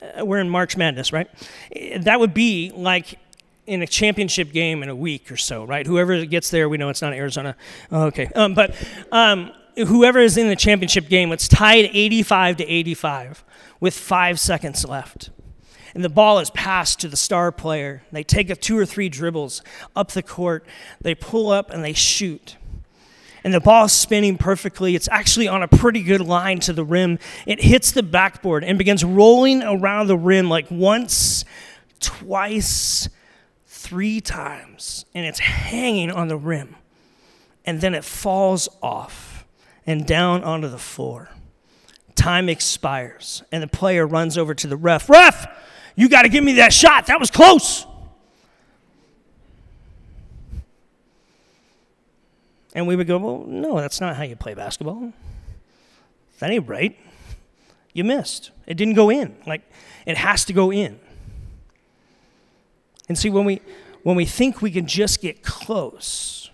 Uh, 0.00 0.24
we're 0.24 0.40
in 0.40 0.48
March 0.48 0.76
Madness, 0.76 1.12
right? 1.12 1.28
Uh, 1.74 1.98
that 1.98 2.20
would 2.20 2.32
be 2.32 2.72
like 2.74 3.18
in 3.66 3.82
a 3.82 3.86
championship 3.86 4.52
game 4.52 4.82
in 4.82 4.88
a 4.88 4.96
week 4.96 5.30
or 5.30 5.36
so, 5.36 5.64
right? 5.64 5.86
Whoever 5.86 6.24
gets 6.24 6.50
there, 6.50 6.68
we 6.68 6.78
know 6.78 6.88
it's 6.88 7.02
not 7.02 7.12
Arizona. 7.12 7.56
Oh, 7.90 8.06
okay. 8.06 8.26
Um, 8.34 8.54
but 8.54 8.74
um, 9.12 9.52
whoever 9.76 10.18
is 10.18 10.36
in 10.36 10.48
the 10.48 10.56
championship 10.56 11.08
game, 11.08 11.32
it's 11.32 11.48
tied 11.48 11.90
85 11.92 12.56
to 12.56 12.66
85 12.66 13.44
with 13.78 13.94
five 13.94 14.40
seconds 14.40 14.84
left 14.86 15.30
and 15.94 16.04
the 16.04 16.08
ball 16.08 16.38
is 16.38 16.50
passed 16.50 17.00
to 17.00 17.08
the 17.08 17.16
star 17.16 17.52
player. 17.52 18.02
They 18.12 18.24
take 18.24 18.50
a 18.50 18.56
two 18.56 18.78
or 18.78 18.86
three 18.86 19.08
dribbles 19.08 19.62
up 19.94 20.12
the 20.12 20.22
court, 20.22 20.66
they 21.00 21.14
pull 21.14 21.50
up 21.50 21.70
and 21.70 21.84
they 21.84 21.92
shoot. 21.92 22.56
And 23.44 23.52
the 23.52 23.60
ball 23.60 23.86
is 23.86 23.92
spinning 23.92 24.38
perfectly. 24.38 24.94
It's 24.94 25.08
actually 25.08 25.48
on 25.48 25.62
a 25.62 25.68
pretty 25.68 26.02
good 26.02 26.20
line 26.20 26.60
to 26.60 26.72
the 26.72 26.84
rim. 26.84 27.18
It 27.44 27.60
hits 27.60 27.90
the 27.90 28.02
backboard 28.02 28.62
and 28.62 28.78
begins 28.78 29.04
rolling 29.04 29.62
around 29.64 30.06
the 30.06 30.16
rim 30.16 30.48
like 30.48 30.70
once, 30.70 31.44
twice, 31.98 33.08
three 33.66 34.20
times. 34.20 35.06
And 35.12 35.26
it's 35.26 35.40
hanging 35.40 36.12
on 36.12 36.28
the 36.28 36.36
rim. 36.36 36.76
And 37.64 37.80
then 37.80 37.94
it 37.94 38.04
falls 38.04 38.68
off 38.80 39.44
and 39.86 40.06
down 40.06 40.44
onto 40.44 40.68
the 40.68 40.78
floor. 40.78 41.30
Time 42.14 42.48
expires, 42.48 43.42
and 43.50 43.62
the 43.62 43.68
player 43.68 44.06
runs 44.06 44.36
over 44.36 44.54
to 44.54 44.66
the 44.66 44.76
ref. 44.76 45.08
Ref, 45.08 45.46
you 45.94 46.08
got 46.08 46.22
to 46.22 46.28
give 46.28 46.42
me 46.42 46.54
that 46.54 46.72
shot. 46.72 47.06
That 47.06 47.20
was 47.20 47.30
close. 47.30 47.86
And 52.74 52.86
we 52.86 52.96
would 52.96 53.06
go, 53.06 53.18
Well, 53.18 53.44
no, 53.46 53.80
that's 53.80 54.00
not 54.00 54.16
how 54.16 54.22
you 54.22 54.36
play 54.36 54.54
basketball. 54.54 55.12
That 56.38 56.50
ain't 56.50 56.68
right. 56.68 56.98
You 57.92 58.04
missed. 58.04 58.50
It 58.66 58.76
didn't 58.76 58.94
go 58.94 59.10
in. 59.10 59.36
Like, 59.46 59.62
it 60.06 60.16
has 60.16 60.44
to 60.46 60.52
go 60.52 60.72
in. 60.72 60.98
And 63.08 63.18
see, 63.18 63.28
when 63.28 63.44
we, 63.44 63.60
when 64.02 64.16
we 64.16 64.24
think 64.24 64.62
we 64.62 64.70
can 64.70 64.86
just 64.86 65.20
get 65.20 65.42
close, 65.42 66.50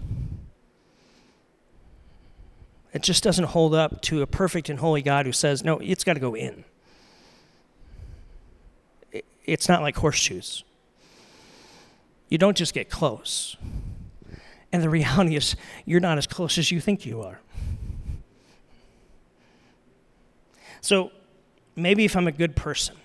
it 2.93 3.03
just 3.03 3.23
doesn't 3.23 3.45
hold 3.45 3.75
up 3.75 4.03
to 4.03 4.23
a 4.23 4.27
perfect 4.27 4.69
and 4.69 4.81
holy 4.81 5.03
God 5.03 5.27
who 5.27 5.33
says, 5.33 5.63
no, 5.63 5.79
it's 5.79 6.03
got 6.03 6.15
to 6.15 6.21
go 6.21 6.35
in 6.35 6.65
it's 9.49 9.69
not 9.69 9.83
like 9.83 9.97
horseshoes. 9.97 10.63
You 12.29 12.39
don't 12.39 12.57
just 12.57 12.75
get 12.75 12.91
close. 12.91 13.57
And 14.71 14.83
the 14.83 14.91
reality 14.91 15.35
is, 15.35 15.57
you're 15.87 16.01
not 16.01 16.19
as 16.19 16.27
close 16.27 16.59
as 16.59 16.71
you 16.71 16.81
think 16.81 17.07
you 17.07 17.23
are. 17.23 17.41
So 20.83 21.11
maybe 21.75 22.05
if 22.05 22.15
I'm 22.17 22.29
a 22.29 22.33
good 22.33 22.55
person, 22.55 22.97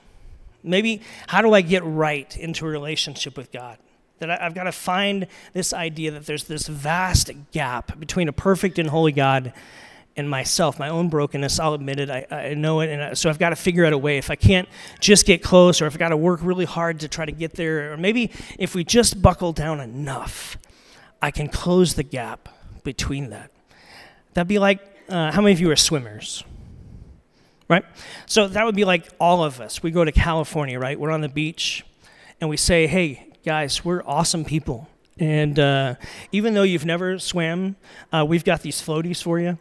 maybe 0.62 1.02
how 1.28 1.42
do 1.42 1.54
I 1.54 1.62
get 1.62 1.84
right 1.86 2.36
into 2.38 2.66
a 2.66 2.70
relationship 2.70 3.38
with 3.38 3.52
God? 3.52 3.78
That 4.20 4.30
I, 4.30 4.44
have 4.44 4.54
got 4.54 4.64
to 4.64 4.72
find 4.72 5.28
this 5.54 5.74
idea 5.74 6.12
that 6.12 6.26
there's 6.26 6.44
this 6.44 6.68
vast 6.68 7.32
gap 7.52 7.98
between 7.98 8.28
a 8.28 8.34
perfect 8.34 8.78
and 8.78 8.90
holy 8.90 9.12
God 9.14 9.54
and 10.16 10.30
myself, 10.30 10.78
my 10.78 10.90
own 10.90 11.10
brokenness. 11.10 11.60
I'll 11.60 11.74
admit 11.74 12.00
it. 12.00 12.10
I, 12.10 12.26
I 12.30 12.54
know 12.54 12.82
it. 12.82 12.90
And 12.90 13.02
I, 13.02 13.14
so 13.14 13.30
I've 13.30 13.40
got 13.40 13.50
to 13.50 13.56
figure 13.56 13.86
out 13.86 13.94
a 13.94 13.98
way. 13.98 14.18
If 14.18 14.30
I 14.30 14.36
can't 14.36 14.70
just 15.00 15.26
get 15.26 15.42
close, 15.42 15.82
or 15.82 15.88
if 15.88 15.94
I've 15.94 16.00
got 16.00 16.10
to 16.10 16.18
work 16.18 16.40
really 16.44 16.66
hard 16.66 17.00
to 17.02 17.08
try 17.08 17.26
to 17.26 17.32
get 17.32 17.54
there, 17.54 17.94
or 17.94 17.98
maybe 17.98 18.32
if 18.60 18.76
we 18.76 18.84
just 18.84 19.22
buckle 19.22 19.54
down 19.54 19.80
enough, 19.80 20.58
I 21.22 21.32
can 21.32 21.48
close 21.48 21.96
the 21.96 22.04
gap 22.04 22.50
between 22.84 23.30
that. 23.32 23.52
That'd 24.34 24.48
be 24.48 24.60
like 24.60 24.82
uh, 25.10 25.32
how 25.32 25.42
many 25.42 25.54
of 25.54 25.60
you 25.60 25.72
are 25.72 25.76
swimmers? 25.76 26.44
Right? 27.70 27.86
So 28.26 28.48
that 28.48 28.66
would 28.66 28.76
be 28.76 28.86
like 28.86 29.08
all 29.20 29.44
of 29.44 29.60
us. 29.60 29.82
We 29.82 29.92
go 29.92 30.04
to 30.04 30.12
California, 30.12 30.80
right? 30.80 31.00
We're 31.00 31.12
on 31.12 31.22
the 31.22 31.30
beach, 31.30 31.86
and 32.40 32.50
we 32.50 32.58
say, 32.58 32.88
hey, 32.88 33.28
guys, 33.44 33.84
we're 33.84 34.04
awesome 34.06 34.46
people. 34.46 34.90
And 35.20 35.60
uh, 35.60 35.96
even 36.32 36.56
though 36.56 36.64
you've 36.64 36.86
never 36.86 37.20
swam, 37.20 37.76
uh, 38.12 38.26
we've 38.28 38.44
got 38.44 38.62
these 38.62 38.82
floaties 38.82 39.22
for 39.22 39.40
you 39.40 39.60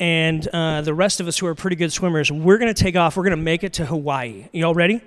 and 0.00 0.46
uh, 0.48 0.80
the 0.80 0.94
rest 0.94 1.20
of 1.20 1.28
us 1.28 1.38
who 1.38 1.46
are 1.46 1.54
pretty 1.54 1.76
good 1.76 1.92
swimmers, 1.92 2.30
we're 2.30 2.58
going 2.58 2.72
to 2.72 2.82
take 2.82 2.96
off. 2.96 3.16
We're 3.16 3.22
going 3.24 3.36
to 3.36 3.42
make 3.42 3.62
it 3.62 3.74
to 3.74 3.86
Hawaii. 3.86 4.48
You 4.52 4.64
all 4.64 4.74
ready? 4.74 5.00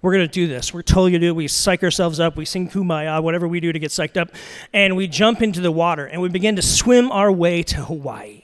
We're 0.00 0.12
going 0.12 0.28
to 0.28 0.32
do 0.32 0.46
this. 0.46 0.72
We're 0.72 0.82
totally 0.82 1.10
going 1.10 1.20
to 1.22 1.26
do 1.26 1.30
it. 1.30 1.36
We 1.36 1.48
psych 1.48 1.82
ourselves 1.82 2.20
up. 2.20 2.36
We 2.36 2.44
sing 2.44 2.70
Kumbaya, 2.70 3.20
whatever 3.22 3.48
we 3.48 3.58
do 3.58 3.72
to 3.72 3.78
get 3.78 3.90
psyched 3.90 4.16
up. 4.16 4.30
And 4.72 4.96
we 4.96 5.08
jump 5.08 5.42
into 5.42 5.60
the 5.60 5.72
water 5.72 6.06
and 6.06 6.22
we 6.22 6.28
begin 6.28 6.56
to 6.56 6.62
swim 6.62 7.10
our 7.10 7.32
way 7.32 7.64
to 7.64 7.84
Hawaii. 7.84 8.42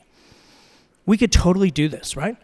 We 1.06 1.16
could 1.16 1.30
totally 1.30 1.70
do 1.70 1.88
this, 1.88 2.16
right? 2.16 2.36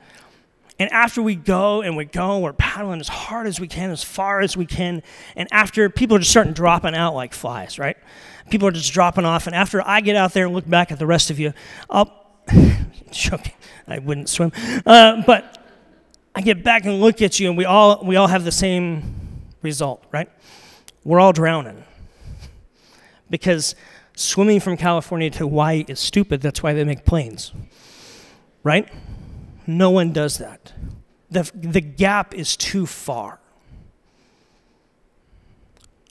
And 0.79 0.91
after 0.93 1.21
we 1.21 1.35
go 1.35 1.83
and 1.83 1.97
we 1.97 2.05
go, 2.05 2.39
we're 2.39 2.53
paddling 2.53 3.01
as 3.01 3.09
hard 3.09 3.47
as 3.47 3.59
we 3.59 3.69
can, 3.69 3.91
as 3.91 4.03
far 4.03 4.41
as 4.41 4.57
we 4.57 4.65
can. 4.65 5.03
And 5.35 5.49
after, 5.51 5.91
people 5.91 6.17
are 6.17 6.21
just 6.21 6.31
starting 6.31 6.53
dropping 6.53 6.95
out 6.95 7.15
like 7.15 7.35
flies, 7.35 7.79
right? 7.79 7.97
People 8.49 8.69
are 8.69 8.73
just 8.73 8.93
dropping 8.93 9.25
off. 9.25 9.47
And 9.47 9.57
after 9.57 9.87
I 9.87 10.01
get 10.01 10.17
out 10.17 10.33
there 10.33 10.47
and 10.47 10.55
look 10.55 10.69
back 10.69 10.91
at 10.93 10.99
the 10.99 11.07
rest 11.07 11.31
of 11.31 11.39
you, 11.39 11.53
I'll, 11.91 12.20
joking. 13.11 13.55
I 13.87 13.99
wouldn't 13.99 14.29
swim. 14.29 14.53
Uh, 14.87 15.23
but 15.27 15.59
I 16.35 16.41
get 16.41 16.63
back 16.63 16.85
and 16.85 17.01
look 17.01 17.23
at 17.23 17.41
you, 17.41 17.49
and 17.49 17.59
we 17.59 17.65
all, 17.65 18.05
we 18.05 18.17
all 18.17 18.29
have 18.29 18.45
the 18.45 18.53
same 18.53 19.43
result, 19.63 20.05
right? 20.13 20.31
We're 21.05 21.21
all 21.21 21.33
drowning. 21.33 21.85
Because 23.29 23.75
swimming 24.15 24.61
from 24.61 24.77
California 24.77 25.31
to 25.31 25.39
Hawaii 25.39 25.85
is 25.89 26.01
stupid. 26.01 26.41
That's 26.41 26.63
why 26.63 26.73
they 26.73 26.85
make 26.85 27.05
planes, 27.05 27.53
right? 28.63 28.89
No 29.67 29.91
one 29.91 30.13
does 30.13 30.39
that. 30.39 30.73
The, 31.31 31.51
the 31.55 31.81
gap 31.81 32.35
is 32.35 32.57
too 32.57 32.87
far. 32.87 33.39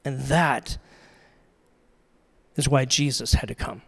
And 0.06 0.22
that 0.24 0.78
is 2.56 2.70
why 2.70 2.86
Jesus 2.86 3.34
had 3.34 3.50
to 3.50 3.56
come. 3.56 3.82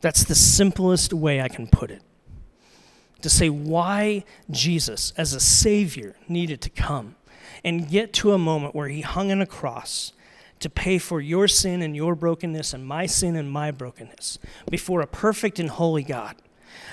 That's 0.00 0.24
the 0.24 0.34
simplest 0.34 1.12
way 1.12 1.40
I 1.40 1.48
can 1.48 1.66
put 1.66 1.90
it. 1.90 2.02
To 3.22 3.28
say 3.28 3.50
why 3.50 4.24
Jesus, 4.50 5.12
as 5.16 5.34
a 5.34 5.40
Savior, 5.40 6.16
needed 6.28 6.60
to 6.62 6.70
come 6.70 7.16
and 7.62 7.88
get 7.88 8.12
to 8.14 8.32
a 8.32 8.38
moment 8.38 8.74
where 8.74 8.88
he 8.88 9.02
hung 9.02 9.30
on 9.30 9.42
a 9.42 9.46
cross 9.46 10.12
to 10.60 10.70
pay 10.70 10.98
for 10.98 11.20
your 11.20 11.48
sin 11.48 11.82
and 11.82 11.96
your 11.96 12.14
brokenness 12.14 12.72
and 12.72 12.86
my 12.86 13.06
sin 13.06 13.36
and 13.36 13.50
my 13.50 13.70
brokenness 13.70 14.38
before 14.70 15.00
a 15.00 15.06
perfect 15.06 15.58
and 15.58 15.70
holy 15.70 16.02
God. 16.02 16.36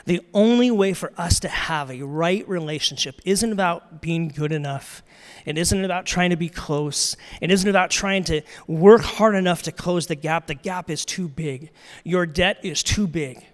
The 0.08 0.22
only 0.34 0.72
way 0.72 0.93
for 0.93 1.12
us 1.17 1.38
to 1.41 1.50
have 1.50 1.91
a 1.91 2.02
right 2.02 2.48
relationship 2.48 3.20
isn't 3.26 3.52
about 3.52 4.02
being 4.02 4.30
good 4.30 4.54
enough. 4.54 5.04
It 5.46 5.58
isn't 5.58 5.84
about 5.84 6.06
trying 6.06 6.30
to 6.30 6.38
be 6.38 6.48
close. 6.48 7.17
It 7.41 7.52
isn't 7.52 7.70
about 7.70 7.91
trying 7.91 8.24
to 8.26 8.41
work 8.67 9.02
hard 9.02 9.36
enough 9.36 9.63
to 9.63 9.74
close 9.74 10.08
the 10.08 10.15
gap. 10.15 10.48
The 10.48 10.56
gap 10.56 10.89
is 10.89 11.04
too 11.04 11.28
big. 11.28 11.72
Your 12.06 12.26
debt 12.26 12.58
is 12.63 12.84
too 12.84 13.06
big. 13.06 13.46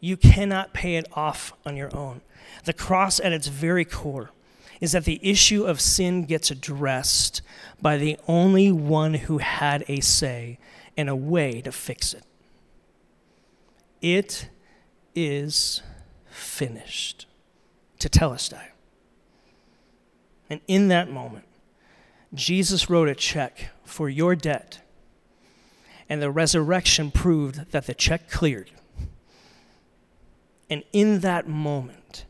You 0.00 0.16
cannot 0.16 0.72
pay 0.72 0.96
it 0.96 1.06
off 1.12 1.52
on 1.66 1.76
your 1.76 1.94
own. 1.94 2.22
The 2.64 2.72
cross, 2.72 3.20
at 3.20 3.30
its 3.30 3.48
very 3.48 3.84
core, 3.84 4.30
is 4.80 4.92
that 4.92 5.04
the 5.04 5.20
issue 5.22 5.66
of 5.66 5.78
sin 5.78 6.24
gets 6.24 6.50
addressed 6.50 7.42
by 7.82 7.98
the 7.98 8.16
only 8.26 8.72
one 8.72 9.12
who 9.12 9.38
had 9.38 9.84
a 9.88 10.00
say 10.00 10.58
and 10.96 11.10
a 11.10 11.16
way 11.16 11.60
to 11.60 11.70
fix 11.70 12.14
it. 12.14 12.24
It 14.00 14.48
is 15.18 15.82
finished. 16.30 17.26
Tetelestai. 17.98 18.68
And 20.48 20.60
in 20.66 20.88
that 20.88 21.10
moment, 21.10 21.44
Jesus 22.32 22.88
wrote 22.88 23.08
a 23.08 23.14
check 23.14 23.70
for 23.84 24.08
your 24.08 24.36
debt, 24.36 24.80
and 26.08 26.22
the 26.22 26.30
resurrection 26.30 27.10
proved 27.10 27.72
that 27.72 27.86
the 27.86 27.94
check 27.94 28.30
cleared. 28.30 28.70
And 30.70 30.84
in 30.92 31.20
that 31.20 31.48
moment, 31.48 32.24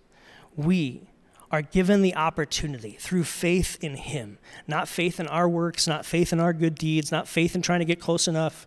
we 0.57 1.09
are 1.51 1.63
given 1.63 2.03
the 2.03 2.15
opportunity 2.15 2.93
through 2.93 3.25
faith 3.25 3.79
in 3.83 3.97
Him, 3.97 4.39
not 4.67 4.89
faith 4.89 5.19
in 5.21 5.27
our 5.29 5.49
works, 5.49 5.87
not 5.87 6.07
faith 6.07 6.33
in 6.33 6.41
our 6.41 6.53
good 6.53 6.75
deeds, 6.75 7.11
not 7.11 7.29
faith 7.29 7.55
in 7.55 7.63
trying 7.63 7.81
to 7.81 7.85
get 7.85 8.01
close 8.01 8.29
enough, 8.29 8.67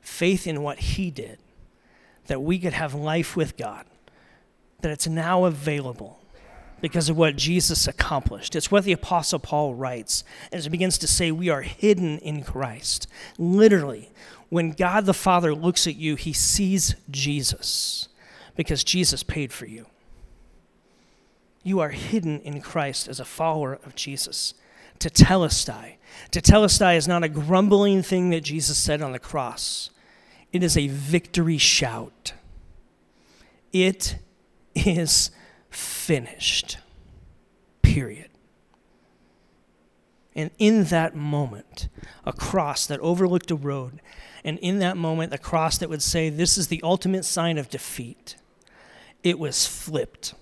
faith 0.00 0.46
in 0.46 0.62
what 0.62 0.78
He 0.78 1.10
did, 1.10 1.38
that 2.26 2.42
we 2.42 2.58
could 2.58 2.72
have 2.72 2.94
life 2.94 3.36
with 3.36 3.56
God, 3.56 3.84
that 4.80 4.92
it's 4.92 5.06
now 5.06 5.44
available 5.44 6.20
because 6.80 7.08
of 7.08 7.16
what 7.16 7.36
Jesus 7.36 7.86
accomplished. 7.86 8.56
It's 8.56 8.70
what 8.70 8.84
the 8.84 8.92
Apostle 8.92 9.38
Paul 9.38 9.74
writes 9.74 10.24
as 10.50 10.64
he 10.64 10.70
begins 10.70 10.98
to 10.98 11.06
say, 11.06 11.30
We 11.30 11.48
are 11.48 11.62
hidden 11.62 12.18
in 12.18 12.42
Christ. 12.42 13.06
Literally, 13.38 14.10
when 14.48 14.72
God 14.72 15.06
the 15.06 15.14
Father 15.14 15.54
looks 15.54 15.86
at 15.86 15.96
you, 15.96 16.16
he 16.16 16.32
sees 16.32 16.96
Jesus 17.10 18.08
because 18.56 18.84
Jesus 18.84 19.22
paid 19.22 19.52
for 19.52 19.66
you. 19.66 19.86
You 21.62 21.80
are 21.80 21.90
hidden 21.90 22.40
in 22.40 22.60
Christ 22.60 23.08
as 23.08 23.20
a 23.20 23.24
follower 23.24 23.78
of 23.84 23.94
Jesus. 23.94 24.54
Tetelestai. 24.98 25.94
Tetelestai 26.30 26.96
is 26.96 27.08
not 27.08 27.22
a 27.22 27.28
grumbling 27.28 28.02
thing 28.02 28.30
that 28.30 28.42
Jesus 28.42 28.78
said 28.78 29.00
on 29.00 29.12
the 29.12 29.18
cross, 29.18 29.90
it 30.52 30.62
is 30.62 30.76
a 30.76 30.88
victory 30.88 31.58
shout. 31.58 32.34
It 33.72 34.16
is 34.74 35.30
finished. 35.70 36.78
Period. 37.82 38.28
And 40.34 40.50
in 40.58 40.84
that 40.84 41.14
moment, 41.14 41.88
a 42.24 42.32
cross 42.32 42.86
that 42.86 43.00
overlooked 43.00 43.50
a 43.50 43.56
road, 43.56 44.00
and 44.44 44.58
in 44.58 44.78
that 44.78 44.96
moment, 44.96 45.34
a 45.34 45.38
cross 45.38 45.78
that 45.78 45.90
would 45.90 46.02
say, 46.02 46.30
This 46.30 46.56
is 46.56 46.68
the 46.68 46.82
ultimate 46.82 47.24
sign 47.24 47.58
of 47.58 47.68
defeat, 47.68 48.36
it 49.22 49.38
was 49.38 49.66
flipped 49.66 50.34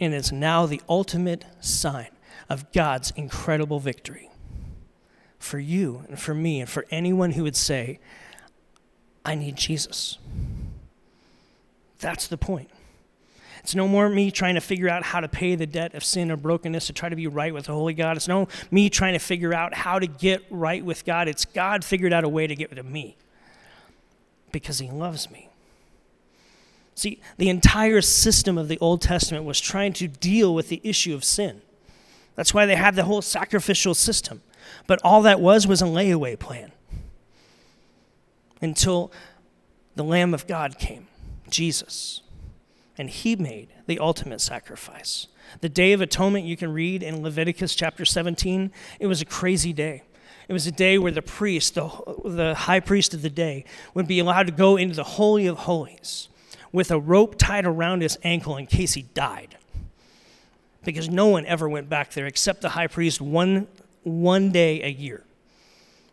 and 0.00 0.14
is 0.14 0.30
now 0.30 0.66
the 0.66 0.80
ultimate 0.88 1.44
sign 1.60 2.10
of 2.48 2.70
God's 2.72 3.12
incredible 3.16 3.80
victory 3.80 4.30
for 5.38 5.58
you 5.58 6.04
and 6.08 6.18
for 6.18 6.34
me 6.34 6.60
and 6.60 6.70
for 6.70 6.86
anyone 6.90 7.32
who 7.32 7.42
would 7.42 7.56
say, 7.56 7.98
I 9.24 9.34
need 9.34 9.56
Jesus. 9.56 10.18
That's 11.98 12.26
the 12.26 12.38
point. 12.38 12.70
It's 13.62 13.74
no 13.74 13.88
more 13.88 14.08
me 14.08 14.30
trying 14.30 14.54
to 14.54 14.60
figure 14.60 14.88
out 14.88 15.02
how 15.02 15.20
to 15.20 15.28
pay 15.28 15.54
the 15.54 15.66
debt 15.66 15.94
of 15.94 16.04
sin 16.04 16.30
or 16.30 16.36
brokenness 16.36 16.86
to 16.86 16.92
try 16.92 17.08
to 17.08 17.16
be 17.16 17.26
right 17.26 17.52
with 17.52 17.66
the 17.66 17.72
Holy 17.72 17.92
God. 17.92 18.16
It's 18.16 18.28
no 18.28 18.48
me 18.70 18.88
trying 18.88 19.12
to 19.12 19.18
figure 19.18 19.52
out 19.52 19.74
how 19.74 19.98
to 19.98 20.06
get 20.06 20.42
right 20.48 20.84
with 20.84 21.04
God. 21.04 21.28
It's 21.28 21.44
God 21.44 21.84
figured 21.84 22.12
out 22.12 22.24
a 22.24 22.28
way 22.28 22.46
to 22.46 22.54
get 22.54 22.70
rid 22.70 22.78
of 22.78 22.86
me 22.86 23.16
because 24.52 24.78
He 24.78 24.88
loves 24.88 25.30
me. 25.30 25.48
See, 26.94 27.20
the 27.36 27.48
entire 27.48 28.00
system 28.00 28.58
of 28.58 28.68
the 28.68 28.78
Old 28.78 29.02
Testament 29.02 29.44
was 29.44 29.60
trying 29.60 29.92
to 29.94 30.08
deal 30.08 30.54
with 30.54 30.68
the 30.68 30.80
issue 30.82 31.14
of 31.14 31.22
sin. 31.22 31.60
That's 32.34 32.54
why 32.54 32.66
they 32.66 32.76
had 32.76 32.96
the 32.96 33.04
whole 33.04 33.22
sacrificial 33.22 33.94
system. 33.94 34.42
But 34.86 35.00
all 35.04 35.22
that 35.22 35.40
was 35.40 35.66
was 35.66 35.82
a 35.82 35.86
layaway 35.86 36.38
plan 36.38 36.72
until 38.60 39.12
the 39.94 40.04
Lamb 40.04 40.34
of 40.34 40.46
God 40.46 40.78
came, 40.78 41.08
Jesus. 41.50 42.22
And 42.96 43.10
he 43.10 43.36
made 43.36 43.68
the 43.86 43.98
ultimate 43.98 44.40
sacrifice. 44.40 45.28
The 45.60 45.68
Day 45.68 45.92
of 45.92 46.00
Atonement, 46.00 46.44
you 46.44 46.56
can 46.56 46.72
read 46.72 47.02
in 47.02 47.22
Leviticus 47.22 47.74
chapter 47.74 48.04
17, 48.04 48.70
it 49.00 49.06
was 49.06 49.22
a 49.22 49.24
crazy 49.24 49.72
day. 49.72 50.02
It 50.48 50.52
was 50.52 50.66
a 50.66 50.72
day 50.72 50.98
where 50.98 51.12
the 51.12 51.22
priest, 51.22 51.74
the, 51.74 51.88
the 52.24 52.54
high 52.54 52.80
priest 52.80 53.12
of 53.12 53.22
the 53.22 53.30
day, 53.30 53.64
would 53.94 54.08
be 54.08 54.18
allowed 54.18 54.46
to 54.46 54.52
go 54.52 54.76
into 54.76 54.94
the 54.94 55.04
Holy 55.04 55.46
of 55.46 55.58
Holies 55.58 56.28
with 56.72 56.90
a 56.90 56.98
rope 56.98 57.36
tied 57.38 57.66
around 57.66 58.02
his 58.02 58.18
ankle 58.22 58.56
in 58.56 58.66
case 58.66 58.94
he 58.94 59.02
died. 59.02 59.56
Because 60.84 61.08
no 61.08 61.26
one 61.26 61.44
ever 61.46 61.68
went 61.68 61.88
back 61.88 62.12
there 62.12 62.26
except 62.26 62.62
the 62.62 62.70
high 62.70 62.86
priest 62.86 63.20
one, 63.20 63.68
one 64.04 64.50
day 64.50 64.82
a 64.82 64.88
year 64.88 65.24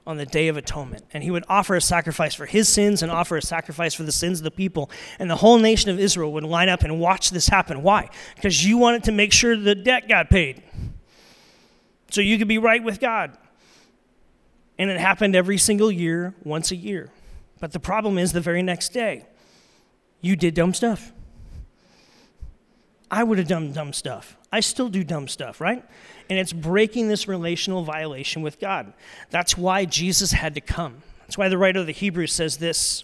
on 0.07 0.17
the 0.17 0.25
Day 0.25 0.47
of 0.47 0.57
Atonement. 0.57 1.03
And 1.13 1.23
he 1.23 1.31
would 1.31 1.43
offer 1.49 1.75
a 1.75 1.81
sacrifice 1.81 2.35
for 2.35 2.45
his 2.45 2.69
sins 2.69 3.01
and 3.01 3.11
offer 3.11 3.37
a 3.37 3.41
sacrifice 3.41 3.93
for 3.93 4.03
the 4.03 4.11
sins 4.11 4.39
of 4.39 4.43
the 4.43 4.51
people. 4.51 4.89
And 5.19 5.29
the 5.29 5.37
whole 5.37 5.57
nation 5.57 5.89
of 5.89 5.99
Israel 5.99 6.31
would 6.33 6.43
line 6.43 6.69
up 6.69 6.83
and 6.83 6.99
watch 6.99 7.31
this 7.31 7.47
happen. 7.47 7.81
Why? 7.81 8.09
Because 8.35 8.65
you 8.65 8.77
wanted 8.77 9.03
to 9.05 9.11
make 9.11 9.33
sure 9.33 9.57
the 9.57 9.75
debt 9.75 10.07
got 10.07 10.29
paid 10.29 10.63
so 12.11 12.21
you 12.21 12.37
could 12.37 12.47
be 12.47 12.57
right 12.57 12.83
with 12.83 12.99
God. 12.99 13.37
And 14.77 14.89
it 14.89 14.99
happened 14.99 15.35
every 15.35 15.57
single 15.57 15.91
year, 15.91 16.35
once 16.43 16.71
a 16.71 16.75
year. 16.75 17.09
But 17.59 17.71
the 17.71 17.79
problem 17.79 18.17
is 18.17 18.33
the 18.33 18.41
very 18.41 18.61
next 18.61 18.89
day 18.89 19.25
you 20.21 20.35
did 20.35 20.53
dumb 20.53 20.73
stuff. 20.73 21.11
I 23.09 23.23
would 23.23 23.37
have 23.37 23.47
done 23.47 23.71
dumb 23.71 23.93
stuff. 23.93 24.37
I 24.51 24.59
still 24.61 24.89
do 24.89 25.03
dumb 25.03 25.27
stuff, 25.27 25.61
right? 25.61 25.83
And 26.29 26.39
it's 26.39 26.53
breaking 26.53 27.07
this 27.07 27.27
relational 27.27 27.83
violation 27.83 28.41
with 28.41 28.59
God. 28.59 28.93
That's 29.29 29.57
why 29.57 29.85
Jesus 29.85 30.31
had 30.31 30.55
to 30.55 30.61
come. 30.61 31.03
That's 31.21 31.37
why 31.37 31.49
the 31.49 31.57
writer 31.57 31.79
of 31.79 31.87
the 31.87 31.91
Hebrews 31.91 32.33
says 32.33 32.57
this. 32.57 33.03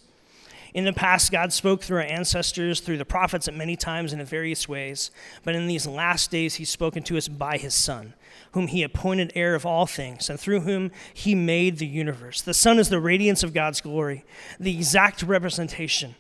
In 0.74 0.86
the 0.86 0.94
past, 0.94 1.32
God 1.32 1.52
spoke 1.52 1.84
through 1.84 1.98
our 1.98 2.04
ancestors, 2.04 2.80
through 2.80 2.98
the 2.98 3.06
prophets 3.06 3.48
at 3.48 3.54
many 3.54 3.76
times 3.76 4.14
and 4.14 4.22
in 4.22 4.28
various 4.28 4.70
ways. 4.70 5.12
But 5.44 5.56
in 5.56 5.68
these 5.68 5.86
last 5.86 6.32
days, 6.32 6.56
He's 6.56 6.70
spoken 6.70 7.04
to 7.04 7.18
us 7.18 7.28
by 7.28 7.58
His 7.58 7.76
Son, 7.76 8.14
whom 8.54 8.68
He 8.68 8.82
appointed 8.82 9.34
heir 9.36 9.54
of 9.54 9.66
all 9.66 9.86
things, 9.86 10.30
and 10.30 10.40
through 10.40 10.62
whom 10.62 10.92
He 11.14 11.36
made 11.36 11.78
the 11.78 11.88
universe. 11.88 12.42
The 12.42 12.54
Son 12.54 12.80
is 12.80 12.88
the 12.88 13.02
radiance 13.02 13.44
of 13.44 13.54
God's 13.54 13.82
glory, 13.82 14.24
the 14.60 14.74
exact 14.74 15.24
representation 15.24 16.16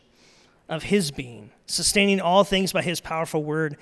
of 0.72 0.84
his 0.84 1.12
being, 1.12 1.52
sustaining 1.68 2.22
all 2.22 2.46
things 2.46 2.72
by 2.72 2.82
his 2.82 3.02
powerful 3.02 3.44
word. 3.44 3.78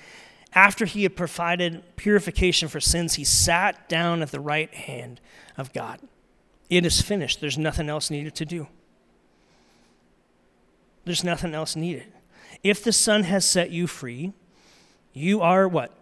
After 0.52 0.84
he 0.84 1.04
had 1.04 1.14
provided 1.14 1.84
purification 1.94 2.68
for 2.68 2.80
sins, 2.80 3.14
he 3.14 3.22
sat 3.22 3.88
down 3.88 4.20
at 4.20 4.32
the 4.32 4.40
right 4.40 4.74
hand 4.74 5.20
of 5.56 5.72
God. 5.72 6.00
It 6.68 6.84
is 6.84 7.00
finished. 7.00 7.40
There's 7.40 7.56
nothing 7.56 7.88
else 7.88 8.10
needed 8.10 8.34
to 8.34 8.44
do. 8.44 8.66
There's 11.04 11.22
nothing 11.22 11.54
else 11.54 11.76
needed. 11.76 12.12
If 12.64 12.82
the 12.82 12.92
Son 12.92 13.22
has 13.22 13.44
set 13.44 13.70
you 13.70 13.86
free, 13.86 14.32
you 15.12 15.40
are 15.40 15.68
what? 15.68 15.92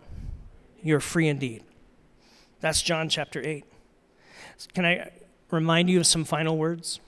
You're 0.82 1.00
free 1.00 1.28
indeed. 1.28 1.64
That's 2.60 2.80
John 2.80 3.10
chapter 3.10 3.42
8. 3.44 3.64
Can 4.74 4.86
I 4.86 5.10
remind 5.50 5.90
you 5.90 6.00
of 6.00 6.06
some 6.06 6.24
final 6.24 6.56
words? 6.56 6.98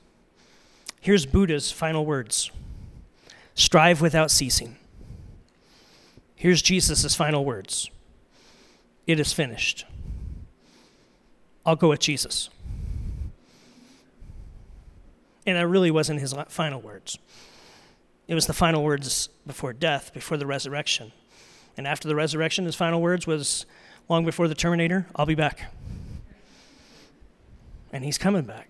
Here's 1.01 1.25
Buddha's 1.25 1.73
final 1.73 2.05
words 2.05 2.51
strive 3.61 4.01
without 4.01 4.31
ceasing. 4.31 4.77
Here's 6.35 6.62
Jesus' 6.62 7.14
final 7.14 7.44
words 7.44 7.90
It 9.07 9.20
is 9.20 9.33
finished. 9.33 9.85
I'll 11.66 11.77
go 11.77 11.90
with 11.90 12.01
Jesus. 12.01 12.49
And 15.46 15.57
that 15.57 15.66
really 15.66 15.90
wasn't 15.90 16.20
his 16.20 16.35
final 16.49 16.81
words. 16.81 17.18
It 18.29 18.35
was 18.35 18.46
the 18.46 18.53
final 18.53 18.83
words 18.83 19.29
before 19.46 19.73
death, 19.73 20.12
before 20.14 20.37
the 20.37 20.46
resurrection. 20.46 21.12
And 21.77 21.87
after 21.87 22.09
the 22.09 22.14
resurrection, 22.14 22.64
his 22.64 22.77
final 22.77 23.03
words 23.03 23.27
was 23.27 23.66
long 24.09 24.25
before 24.25 24.49
the 24.49 24.55
Terminator, 24.55 25.07
I'll 25.16 25.27
be 25.27 25.35
back. 25.35 25.73
And 27.92 28.05
he's 28.05 28.18
coming 28.18 28.42
back. 28.42 28.68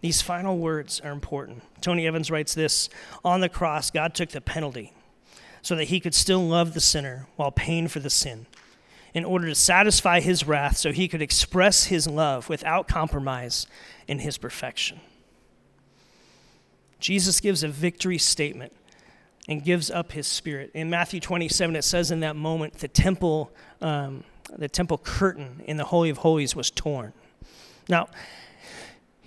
These 0.00 0.22
final 0.22 0.58
words 0.58 1.00
are 1.00 1.10
important. 1.10 1.62
Tony 1.80 2.06
Evans 2.06 2.30
writes 2.30 2.54
this 2.54 2.88
On 3.24 3.40
the 3.40 3.48
cross, 3.48 3.90
God 3.90 4.14
took 4.14 4.30
the 4.30 4.40
penalty 4.40 4.92
so 5.62 5.74
that 5.76 5.84
he 5.84 6.00
could 6.00 6.14
still 6.14 6.46
love 6.46 6.74
the 6.74 6.80
sinner 6.80 7.26
while 7.36 7.50
paying 7.50 7.88
for 7.88 8.00
the 8.00 8.10
sin. 8.10 8.46
in 9.14 9.24
order 9.24 9.46
to 9.46 9.54
satisfy 9.54 10.20
his 10.20 10.46
wrath 10.46 10.76
so 10.76 10.92
he 10.92 11.08
could 11.08 11.22
express 11.22 11.86
his 11.86 12.06
love 12.06 12.48
without 12.48 12.86
compromise 12.86 13.66
in 14.06 14.18
his 14.18 14.36
perfection. 14.36 15.00
Jesus 17.00 17.40
gives 17.40 17.62
a 17.62 17.68
victory 17.68 18.18
statement 18.18 18.72
and 19.48 19.64
gives 19.64 19.90
up 19.90 20.12
his 20.12 20.26
spirit. 20.26 20.70
In 20.74 20.90
Matthew 20.90 21.20
27, 21.20 21.74
it 21.74 21.82
says 21.82 22.10
in 22.10 22.20
that 22.20 22.36
moment, 22.36 22.74
the 22.74 22.88
temple, 22.88 23.50
um, 23.80 24.24
the 24.56 24.68
temple 24.68 24.98
curtain 24.98 25.62
in 25.64 25.78
the 25.78 25.84
Holy 25.84 26.10
of 26.10 26.18
Holies 26.18 26.54
was 26.54 26.70
torn. 26.70 27.12
Now, 27.88 28.08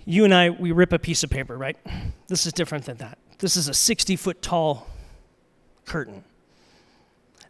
you 0.04 0.24
and 0.24 0.34
I, 0.34 0.50
we 0.50 0.72
rip 0.72 0.92
a 0.92 0.98
piece 0.98 1.22
of 1.22 1.30
paper, 1.30 1.56
right? 1.56 1.76
This 2.28 2.46
is 2.46 2.52
different 2.52 2.86
than 2.86 2.96
that. 2.98 3.18
This 3.38 3.56
is 3.56 3.68
a 3.68 3.74
60 3.74 4.16
foot 4.16 4.42
tall 4.42 4.88
curtain 5.84 6.24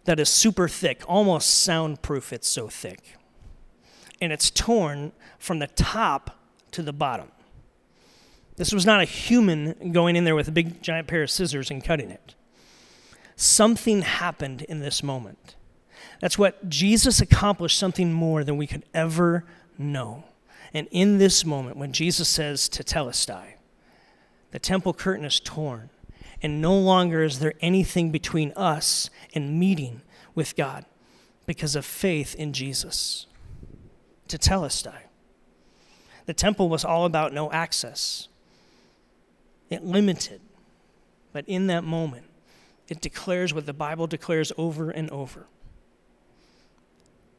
that 0.05 0.19
is 0.19 0.29
super 0.29 0.69
thick, 0.69 1.03
almost 1.07 1.63
soundproof, 1.63 2.33
it's 2.33 2.49
so 2.49 2.69
thick. 2.69 3.17
And 4.21 4.33
it's 4.33 4.51
torn 4.51 5.13
from 5.39 5.59
the 5.59 5.67
top 5.69 6.39
to 6.73 6.83
the 6.83 6.93
bottom. 6.93 7.29
This 8.57 8.73
was 8.73 8.85
not 8.85 9.01
a 9.01 9.05
human 9.05 9.93
going 9.93 10.17
in 10.17 10.25
there 10.25 10.35
with 10.35 10.49
a 10.49 10.53
big 10.53 10.83
giant 10.83 11.09
pair 11.09 11.23
of 11.23 11.31
scissors 11.31 11.71
and 11.71 11.83
cutting 11.83 12.11
it. 12.11 12.35
Something 13.37 14.03
happened 14.03 14.63
in 14.63 14.81
this 14.81 15.03
moment. 15.03 15.57
That's 16.21 16.39
what 16.39 16.69
Jesus 16.69 17.21
accomplished 17.21 17.79
something 17.79 18.13
more 18.13 18.45
than 18.45 18.57
we 18.57 18.67
could 18.67 18.85
ever 18.95 19.45
know. 19.79 20.25
And 20.75 20.89
in 20.91 21.19
this 21.19 21.45
moment, 21.45 21.77
when 21.77 21.93
Jesus 21.93 22.29
says 22.29 22.69
tetelestai, 22.69 23.55
the 24.53 24.59
temple 24.59 24.95
curtain 24.95 25.25
is 25.25 25.41
torn, 25.41 25.91
and 26.43 26.61
no 26.61 26.77
longer 26.77 27.23
is 27.23 27.39
there 27.39 27.55
anything 27.61 28.11
between 28.11 28.53
us 28.53 29.11
and 29.35 29.59
meeting 29.59 30.03
with 30.35 30.57
God 30.57 30.85
because 31.47 31.77
of 31.77 31.85
faith 31.85 32.35
in 32.35 32.53
Jesus. 32.53 33.27
Tetelestai. 34.29 35.03
The 36.27 36.35
temple 36.35 36.69
was 36.69 36.85
all 36.85 37.05
about 37.05 37.33
no 37.33 37.51
access. 37.51 38.29
It 39.69 39.85
limited. 39.85 40.41
But 41.33 41.45
in 41.49 41.67
that 41.69 41.85
moment, 41.85 42.27
it 42.89 43.01
declares 43.01 43.55
what 43.55 43.67
the 43.67 43.73
Bible 43.73 44.07
declares 44.07 44.53
over 44.57 44.91
and 44.91 45.11
over. 45.11 45.47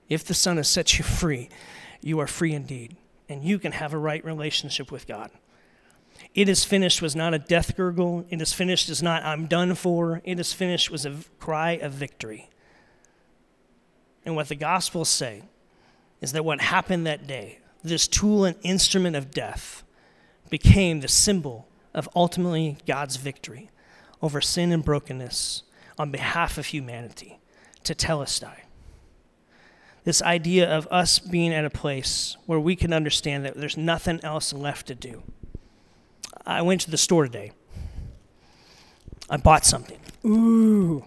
If 0.10 0.24
the 0.26 0.34
Son 0.34 0.58
has 0.58 0.68
set 0.68 0.98
you 0.98 1.04
free, 1.04 1.50
you 2.02 2.20
are 2.20 2.28
free 2.28 2.54
indeed, 2.54 2.98
and 3.30 3.44
you 3.44 3.60
can 3.60 3.72
have 3.72 3.94
a 3.94 3.98
right 3.98 4.24
relationship 4.24 4.92
with 4.92 5.08
God. 5.08 5.32
It 6.34 6.50
is 6.50 6.66
finished 6.66 7.02
was 7.02 7.16
not 7.16 7.34
a 7.34 7.40
death 7.40 7.76
gurgle. 7.76 8.26
It 8.30 8.42
is 8.42 8.54
finished 8.54 8.90
is 8.90 9.04
not 9.04 9.24
I'm 9.24 9.48
done 9.48 9.76
for. 9.76 10.22
It 10.24 10.40
is 10.40 10.54
finished 10.54 10.90
was 10.90 11.06
a 11.06 11.16
cry 11.40 11.72
of 11.72 11.92
victory. 11.92 12.50
And 14.26 14.36
what 14.36 14.50
the 14.50 14.56
Gospels 14.56 15.10
say 15.10 15.44
is 16.22 16.32
that 16.32 16.46
what 16.46 16.62
happened 16.62 17.06
that 17.06 17.28
day, 17.28 17.60
this 17.84 18.08
tool 18.08 18.46
and 18.46 18.56
instrument 18.64 19.16
of 19.16 19.32
death, 19.32 19.84
became 20.50 21.02
the 21.02 21.08
symbol 21.08 21.68
of 21.94 22.08
ultimately 22.16 22.78
God's 22.88 23.18
victory 23.18 23.70
over 24.22 24.40
sin 24.40 24.72
and 24.72 24.84
brokenness 24.84 25.64
on 26.00 26.12
behalf 26.12 26.58
of 26.58 26.68
humanity, 26.68 27.40
tetelestai. 27.84 28.63
This 30.04 30.22
idea 30.22 30.70
of 30.70 30.88
us 30.92 31.20
being 31.20 31.54
at 31.54 31.64
a 31.64 31.70
place 31.70 32.36
where 32.46 32.60
we 32.60 32.76
can 32.76 32.92
understand 32.92 33.46
that 33.46 33.56
there's 33.56 33.78
nothing 33.78 34.20
else 34.24 34.52
left 34.52 34.88
to 34.88 34.96
do. 34.96 35.24
I 36.46 36.62
went 36.62 36.82
to 36.82 36.92
the 36.92 36.98
store 36.98 37.24
today. 37.24 37.54
I 39.30 39.38
bought 39.38 39.66
something. 39.66 40.00
Ooh. 40.26 41.06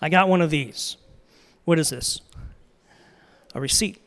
I 0.00 0.08
got 0.08 0.28
one 0.28 0.40
of 0.40 0.50
these. 0.50 0.96
What 1.64 1.78
is 1.78 1.90
this? 1.90 2.20
A 3.54 3.60
receipt. 3.60 3.98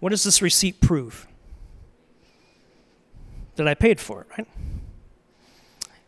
What 0.00 0.10
does 0.10 0.24
this 0.24 0.40
receipt 0.40 0.80
prove? 0.80 1.26
That 3.56 3.68
I 3.68 3.74
paid 3.74 4.00
for 4.00 4.22
it, 4.22 4.26
right? 4.38 4.48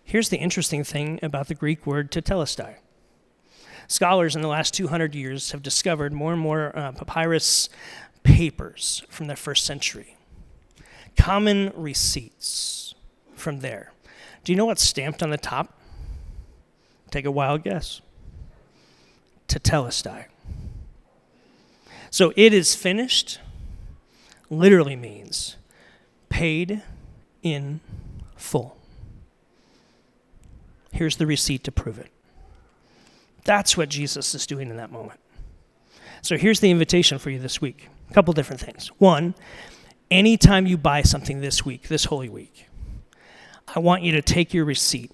Here's 0.05 0.31
the 0.31 0.39
interesting 0.39 0.85
thing 0.85 1.19
about 1.23 1.49
the 1.49 1.55
Greek 1.55 1.87
word 1.87 2.11
tetelestai. 2.11 2.77
Scholars 3.89 4.37
in 4.37 4.43
the 4.43 4.49
last 4.49 4.75
200 4.75 5.15
years 5.15 5.51
have 5.53 5.63
discovered 5.63 6.13
more 6.13 6.33
and 6.33 6.41
more 6.41 6.77
uh, 6.79 6.93
papyrus 6.93 7.71
papers 8.23 9.03
from 9.09 9.27
the 9.27 9.35
first 9.35 9.65
century. 9.65 10.17
Common 11.17 11.73
receipts 11.75 12.95
from 13.35 13.61
there. 13.61 13.93
Do 14.45 14.53
you 14.53 14.57
know 14.57 14.67
what's 14.67 14.83
stamped 14.83 15.23
on 15.23 15.31
the 15.31 15.39
top? 15.39 15.73
Take 17.11 17.25
a 17.25 17.31
wild 17.31 17.63
guess. 17.63 18.03
Tetelestai. 19.49 20.27
So 22.11 22.33
it 22.37 22.53
is 22.53 22.75
finished 22.75 23.41
literally 24.51 24.97
means 24.97 25.57
paid 26.29 26.83
in 27.43 27.81
full. 28.37 28.77
Here's 30.93 31.17
the 31.17 31.27
receipt 31.27 31.65
to 31.65 31.73
prove 31.73 31.99
it. 31.99 32.11
That's 33.49 33.79
what 33.79 33.89
Jesus 33.89 34.35
is 34.35 34.47
doing 34.47 34.69
in 34.69 34.77
that 34.77 34.93
moment. 34.93 35.19
So 36.21 36.37
here's 36.37 36.61
the 36.61 36.71
invitation 36.71 37.19
for 37.19 37.31
you 37.31 37.39
this 37.39 37.63
week. 37.63 37.89
A 38.11 38.13
couple 38.13 38.35
different 38.35 38.61
things. 38.61 38.89
One, 38.99 39.35
anytime 40.11 40.67
you 40.67 40.77
buy 40.77 41.01
something 41.01 41.41
this 41.41 41.65
week, 41.65 41.89
this 41.89 42.05
Holy 42.05 42.29
Week, 42.29 42.67
I 43.75 43.79
want 43.79 44.03
you 44.03 44.13
to 44.13 44.21
take 44.21 44.53
your 44.53 44.67
receipt 44.67 45.13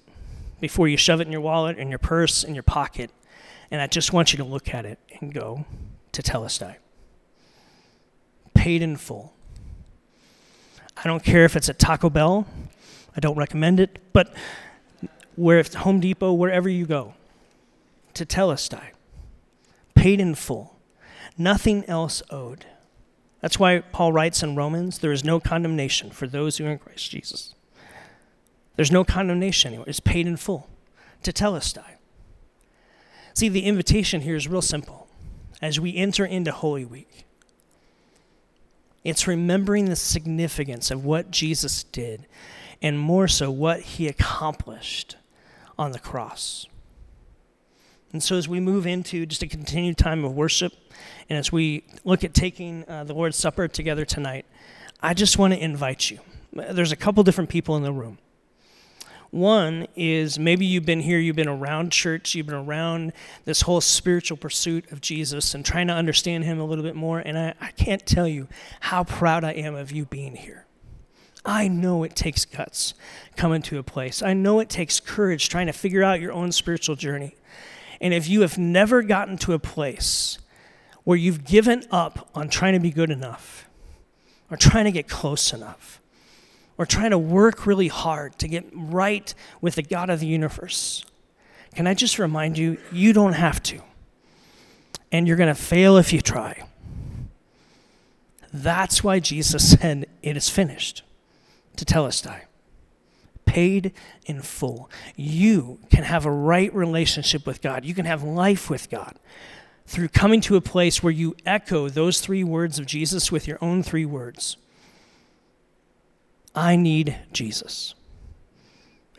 before 0.59 0.89
you 0.89 0.97
shove 0.97 1.21
it 1.21 1.27
in 1.27 1.31
your 1.31 1.39
wallet, 1.39 1.77
in 1.77 1.87
your 1.87 1.97
purse, 1.97 2.43
in 2.43 2.53
your 2.53 2.63
pocket, 2.63 3.09
and 3.71 3.81
I 3.81 3.87
just 3.87 4.11
want 4.11 4.33
you 4.33 4.37
to 4.39 4.43
look 4.43 4.73
at 4.73 4.85
it 4.85 4.99
and 5.21 5.33
go 5.33 5.63
tetelestai. 6.11 6.75
Paid 8.53 8.81
in 8.81 8.97
full. 8.97 9.33
I 10.97 11.03
don't 11.03 11.23
care 11.23 11.45
if 11.45 11.55
it's 11.55 11.69
at 11.69 11.79
Taco 11.79 12.09
Bell. 12.09 12.45
I 13.15 13.21
don't 13.21 13.37
recommend 13.37 13.79
it, 13.79 13.97
but 14.11 14.35
where 15.37 15.59
if 15.59 15.73
Home 15.75 16.01
Depot, 16.01 16.33
wherever 16.33 16.67
you 16.67 16.85
go, 16.85 17.13
tetelestai. 18.15 18.91
Paid 19.93 20.19
in 20.19 20.35
full. 20.35 20.79
Nothing 21.37 21.85
else 21.85 22.23
owed. 22.29 22.65
That's 23.41 23.59
why 23.59 23.79
Paul 23.79 24.13
writes 24.13 24.41
in 24.41 24.55
Romans, 24.55 24.99
there 24.99 25.11
is 25.11 25.23
no 25.23 25.39
condemnation 25.39 26.09
for 26.09 26.25
those 26.25 26.57
who 26.57 26.65
are 26.65 26.71
in 26.71 26.79
Christ 26.79 27.11
Jesus. 27.11 27.53
There's 28.75 28.91
no 28.91 29.03
condemnation 29.03 29.69
anymore. 29.69 29.87
It's 29.87 29.99
paid 29.99 30.27
in 30.27 30.37
full. 30.37 30.67
Tetelestai. 31.23 31.95
See, 33.33 33.49
the 33.49 33.65
invitation 33.65 34.21
here 34.21 34.35
is 34.35 34.47
real 34.47 34.61
simple. 34.61 35.07
As 35.61 35.79
we 35.79 35.95
enter 35.95 36.25
into 36.25 36.51
Holy 36.51 36.85
Week, 36.85 37.25
it's 39.03 39.27
remembering 39.27 39.85
the 39.85 39.95
significance 39.95 40.89
of 40.89 41.05
what 41.05 41.31
Jesus 41.31 41.83
did, 41.83 42.25
and 42.81 42.97
more 42.97 43.27
so, 43.27 43.51
what 43.51 43.81
he 43.81 44.07
accomplished 44.07 45.17
on 45.77 45.91
the 45.91 45.99
cross. 45.99 46.67
And 48.15 48.23
so, 48.23 48.37
as 48.37 48.47
we 48.47 48.61
move 48.61 48.87
into 48.87 49.25
just 49.25 49.43
a 49.43 49.47
continued 49.47 49.97
time 49.97 50.23
of 50.23 50.33
worship, 50.33 50.71
and 51.29 51.37
as 51.37 51.51
we 51.51 51.83
look 52.05 52.23
at 52.23 52.33
taking 52.33 52.85
uh, 52.87 53.03
the 53.03 53.13
Lord's 53.13 53.35
Supper 53.35 53.67
together 53.67 54.05
tonight, 54.05 54.45
I 55.01 55.13
just 55.13 55.37
want 55.37 55.53
to 55.53 55.61
invite 55.61 56.09
you. 56.09 56.19
There's 56.53 56.93
a 56.93 56.95
couple 56.95 57.23
different 57.23 57.49
people 57.49 57.75
in 57.75 57.83
the 57.83 57.91
room. 57.91 58.17
One 59.31 59.87
is 59.97 60.39
maybe 60.39 60.65
you've 60.65 60.85
been 60.85 61.01
here, 61.01 61.19
you've 61.19 61.35
been 61.35 61.49
around 61.49 61.91
church, 61.91 62.35
you've 62.35 62.45
been 62.45 62.55
around 62.55 63.11
this 63.43 63.63
whole 63.63 63.81
spiritual 63.81 64.37
pursuit 64.37 64.89
of 64.93 65.01
Jesus 65.01 65.53
and 65.53 65.65
trying 65.65 65.87
to 65.87 65.93
understand 65.93 66.45
Him 66.45 66.57
a 66.57 66.63
little 66.63 66.85
bit 66.85 66.95
more. 66.95 67.19
And 67.19 67.37
I, 67.37 67.53
I 67.59 67.71
can't 67.71 68.05
tell 68.05 68.29
you 68.29 68.47
how 68.79 69.03
proud 69.03 69.43
I 69.43 69.51
am 69.51 69.75
of 69.75 69.91
you 69.91 70.05
being 70.05 70.37
here. 70.37 70.67
I 71.43 71.67
know 71.67 72.03
it 72.03 72.15
takes 72.15 72.45
guts 72.45 72.93
coming 73.35 73.61
to 73.63 73.77
a 73.77 73.83
place. 73.83 74.23
I 74.23 74.31
know 74.31 74.61
it 74.61 74.69
takes 74.69 75.01
courage 75.01 75.49
trying 75.49 75.67
to 75.67 75.73
figure 75.73 76.01
out 76.01 76.21
your 76.21 76.31
own 76.31 76.53
spiritual 76.53 76.95
journey. 76.95 77.35
And 78.01 78.13
if 78.13 78.27
you 78.27 78.41
have 78.41 78.57
never 78.57 79.01
gotten 79.01 79.37
to 79.39 79.53
a 79.53 79.59
place 79.59 80.37
where 81.03 81.17
you've 81.17 81.45
given 81.45 81.83
up 81.91 82.29
on 82.33 82.49
trying 82.49 82.73
to 82.73 82.79
be 82.79 82.91
good 82.91 83.09
enough 83.09 83.67
or 84.49 84.57
trying 84.57 84.85
to 84.85 84.91
get 84.91 85.07
close 85.07 85.53
enough, 85.53 85.99
or 86.77 86.85
trying 86.85 87.11
to 87.11 87.17
work 87.17 87.65
really 87.65 87.87
hard 87.87 88.37
to 88.39 88.47
get 88.47 88.65
right 88.73 89.33
with 89.61 89.75
the 89.75 89.81
God 89.81 90.09
of 90.09 90.19
the 90.19 90.27
universe, 90.27 91.05
can 91.73 91.87
I 91.87 91.93
just 91.93 92.19
remind 92.19 92.57
you, 92.57 92.77
you 92.91 93.13
don't 93.13 93.33
have 93.33 93.61
to. 93.63 93.81
And 95.11 95.27
you're 95.27 95.37
going 95.37 95.53
to 95.53 95.59
fail 95.59 95.97
if 95.97 96.11
you 96.11 96.21
try. 96.21 96.63
That's 98.53 99.03
why 99.03 99.19
Jesus 99.19 99.71
said, 99.71 100.07
It 100.21 100.37
is 100.37 100.49
finished, 100.49 101.03
tetelestai, 101.75 102.41
paid 103.45 103.93
in 104.25 104.41
full. 104.41 104.89
You 105.15 105.79
can 105.89 106.03
have 106.03 106.25
a 106.25 106.31
right 106.31 106.73
relationship 106.73 107.45
with 107.45 107.61
God, 107.61 107.85
you 107.85 107.93
can 107.93 108.05
have 108.05 108.23
life 108.23 108.69
with 108.69 108.89
God 108.89 109.17
through 109.87 110.07
coming 110.07 110.41
to 110.41 110.55
a 110.55 110.61
place 110.61 111.03
where 111.03 111.13
you 111.13 111.35
echo 111.45 111.89
those 111.89 112.19
three 112.19 112.43
words 112.43 112.79
of 112.79 112.85
Jesus 112.85 113.31
with 113.31 113.47
your 113.47 113.59
own 113.61 113.83
three 113.83 114.05
words 114.05 114.57
I 116.55 116.77
need 116.77 117.17
Jesus. 117.33 117.95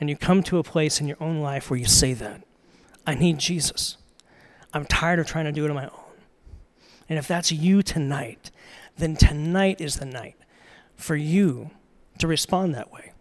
And 0.01 0.09
you 0.09 0.17
come 0.17 0.43
to 0.45 0.59
a 0.59 0.63
place 0.63 1.01
in 1.01 1.07
your 1.07 1.19
own 1.21 1.41
life 1.41 1.71
where 1.71 1.79
you 1.79 1.87
say 1.87 2.15
that 2.15 2.43
I 3.07 3.15
need 3.15 3.39
Jesus. 3.39 3.99
I'm 4.73 4.85
tired 4.87 5.19
of 5.19 5.27
trying 5.27 5.45
to 5.45 5.53
do 5.53 5.65
it 5.65 5.71
on 5.71 5.77
my 5.77 5.87
own. 5.87 6.01
And 7.09 7.19
if 7.19 7.29
that's 7.29 7.53
you 7.53 7.83
tonight, 7.83 8.51
then 8.97 9.17
tonight 9.17 9.81
is 9.81 9.97
the 9.97 10.07
night 10.07 10.37
for 10.97 11.15
you 11.15 11.71
to 12.19 12.27
respond 12.27 12.75
that 12.75 12.91
way. 12.91 13.13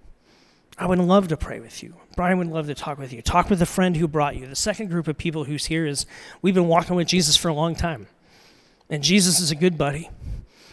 I 0.77 0.85
would 0.88 0.99
love 0.99 1.29
to 1.29 1.38
pray 1.38 1.59
with 1.59 1.81
you. 1.81 1.95
Brian 2.15 2.38
would 2.38 2.47
love 2.47 2.67
to 2.67 2.75
talk 2.75 2.97
with 2.97 3.13
you. 3.13 3.21
Talk 3.21 3.49
with 3.49 3.59
the 3.59 3.65
friend 3.65 3.95
who 3.95 4.07
brought 4.07 4.35
you. 4.35 4.47
The 4.47 4.55
second 4.55 4.89
group 4.89 5.07
of 5.07 5.17
people 5.17 5.45
who's 5.45 5.65
here 5.65 5.85
is 5.85 6.05
we've 6.41 6.53
been 6.53 6.67
walking 6.67 6.95
with 6.95 7.07
Jesus 7.07 7.38
for 7.38 7.47
a 7.47 7.53
long 7.53 7.75
time. 7.75 8.07
And 8.89 9.03
Jesus 9.03 9.39
is 9.39 9.51
a 9.51 9.55
good 9.55 9.77
buddy, 9.77 10.09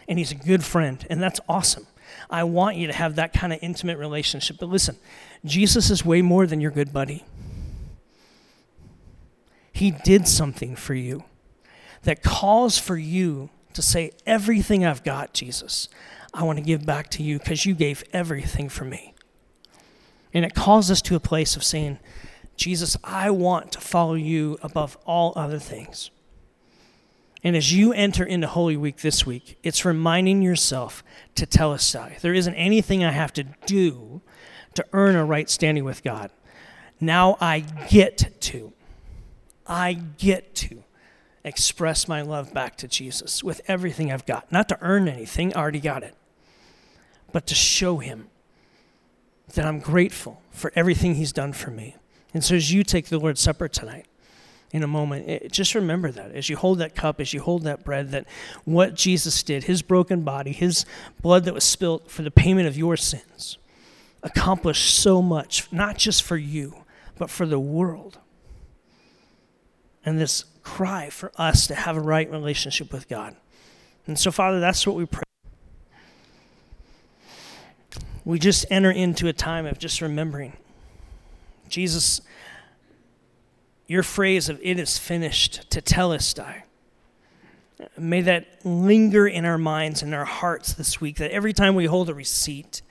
and 0.08 0.18
he's 0.18 0.32
a 0.32 0.36
good 0.36 0.64
friend, 0.64 1.06
and 1.08 1.22
that's 1.22 1.40
awesome. 1.48 1.86
I 2.28 2.44
want 2.44 2.76
you 2.76 2.86
to 2.86 2.92
have 2.92 3.16
that 3.16 3.32
kind 3.32 3.52
of 3.52 3.58
intimate 3.62 3.96
relationship. 3.96 4.58
But 4.58 4.68
listen, 4.68 4.96
Jesus 5.44 5.90
is 5.90 6.04
way 6.04 6.20
more 6.20 6.46
than 6.46 6.60
your 6.60 6.70
good 6.70 6.92
buddy. 6.92 7.24
He 9.72 9.90
did 9.90 10.28
something 10.28 10.76
for 10.76 10.94
you 10.94 11.24
that 12.02 12.22
calls 12.22 12.78
for 12.78 12.96
you 12.96 13.50
to 13.72 13.82
say, 13.82 14.12
Everything 14.26 14.84
I've 14.84 15.02
got, 15.02 15.32
Jesus, 15.32 15.88
I 16.34 16.44
want 16.44 16.58
to 16.58 16.64
give 16.64 16.84
back 16.84 17.08
to 17.10 17.22
you 17.22 17.38
because 17.38 17.64
you 17.64 17.74
gave 17.74 18.04
everything 18.12 18.68
for 18.68 18.84
me. 18.84 19.11
And 20.34 20.44
it 20.44 20.54
calls 20.54 20.90
us 20.90 21.02
to 21.02 21.16
a 21.16 21.20
place 21.20 21.56
of 21.56 21.64
saying, 21.64 21.98
Jesus, 22.56 22.96
I 23.02 23.30
want 23.30 23.72
to 23.72 23.80
follow 23.80 24.14
you 24.14 24.58
above 24.62 24.96
all 25.04 25.32
other 25.36 25.58
things. 25.58 26.10
And 27.44 27.56
as 27.56 27.72
you 27.72 27.92
enter 27.92 28.24
into 28.24 28.46
Holy 28.46 28.76
Week 28.76 28.98
this 28.98 29.26
week, 29.26 29.58
it's 29.62 29.84
reminding 29.84 30.42
yourself 30.42 31.02
to 31.34 31.44
tell 31.44 31.72
us 31.72 31.90
telestai. 31.90 32.20
There 32.20 32.34
isn't 32.34 32.54
anything 32.54 33.04
I 33.04 33.10
have 33.10 33.32
to 33.34 33.44
do 33.66 34.22
to 34.74 34.86
earn 34.92 35.16
a 35.16 35.24
right 35.24 35.50
standing 35.50 35.84
with 35.84 36.04
God. 36.04 36.30
Now 37.00 37.36
I 37.40 37.60
get 37.88 38.40
to. 38.42 38.72
I 39.66 39.94
get 39.94 40.54
to 40.56 40.84
express 41.44 42.06
my 42.06 42.22
love 42.22 42.54
back 42.54 42.76
to 42.76 42.88
Jesus 42.88 43.42
with 43.42 43.60
everything 43.66 44.12
I've 44.12 44.26
got. 44.26 44.50
Not 44.52 44.68
to 44.68 44.78
earn 44.80 45.08
anything, 45.08 45.52
I 45.54 45.60
already 45.60 45.80
got 45.80 46.04
it, 46.04 46.14
but 47.32 47.46
to 47.48 47.54
show 47.54 47.98
him 47.98 48.28
that 49.54 49.64
I'm 49.64 49.80
grateful 49.80 50.40
for 50.50 50.72
everything 50.74 51.14
he's 51.14 51.32
done 51.32 51.52
for 51.52 51.70
me. 51.70 51.96
And 52.34 52.42
so 52.42 52.54
as 52.54 52.72
you 52.72 52.82
take 52.82 53.06
the 53.06 53.18
Lord's 53.18 53.40
Supper 53.40 53.68
tonight, 53.68 54.06
in 54.72 54.82
a 54.82 54.86
moment, 54.86 55.28
it, 55.28 55.52
just 55.52 55.74
remember 55.74 56.10
that 56.10 56.32
as 56.32 56.48
you 56.48 56.56
hold 56.56 56.78
that 56.78 56.94
cup, 56.94 57.20
as 57.20 57.34
you 57.34 57.40
hold 57.40 57.64
that 57.64 57.84
bread, 57.84 58.10
that 58.12 58.26
what 58.64 58.94
Jesus 58.94 59.42
did, 59.42 59.64
his 59.64 59.82
broken 59.82 60.22
body, 60.22 60.52
his 60.52 60.86
blood 61.20 61.44
that 61.44 61.52
was 61.52 61.64
spilt 61.64 62.10
for 62.10 62.22
the 62.22 62.30
payment 62.30 62.66
of 62.66 62.76
your 62.76 62.96
sins, 62.96 63.58
accomplished 64.22 64.94
so 64.94 65.20
much, 65.20 65.70
not 65.70 65.98
just 65.98 66.22
for 66.22 66.38
you, 66.38 66.84
but 67.18 67.28
for 67.28 67.44
the 67.44 67.60
world. 67.60 68.18
And 70.04 70.18
this 70.18 70.46
cry 70.62 71.10
for 71.10 71.32
us 71.36 71.66
to 71.66 71.74
have 71.74 71.96
a 71.96 72.00
right 72.00 72.30
relationship 72.30 72.92
with 72.92 73.08
God. 73.08 73.36
And 74.06 74.18
so, 74.18 74.30
Father, 74.30 74.58
that's 74.58 74.86
what 74.86 74.96
we 74.96 75.04
pray. 75.04 75.22
We 78.24 78.38
just 78.38 78.66
enter 78.70 78.90
into 78.90 79.28
a 79.28 79.32
time 79.32 79.66
of 79.66 79.78
just 79.78 80.00
remembering. 80.00 80.56
Jesus, 81.68 82.20
your 83.86 84.02
phrase 84.02 84.48
of 84.48 84.60
it 84.62 84.78
is 84.78 84.98
finished, 84.98 85.68
tetelestai. 85.70 86.62
May 87.98 88.20
that 88.20 88.64
linger 88.64 89.26
in 89.26 89.44
our 89.44 89.58
minds 89.58 90.02
and 90.02 90.14
our 90.14 90.24
hearts 90.24 90.74
this 90.74 91.00
week, 91.00 91.16
that 91.16 91.32
every 91.32 91.52
time 91.52 91.74
we 91.74 91.86
hold 91.86 92.08
a 92.08 92.14
receipt, 92.14 92.82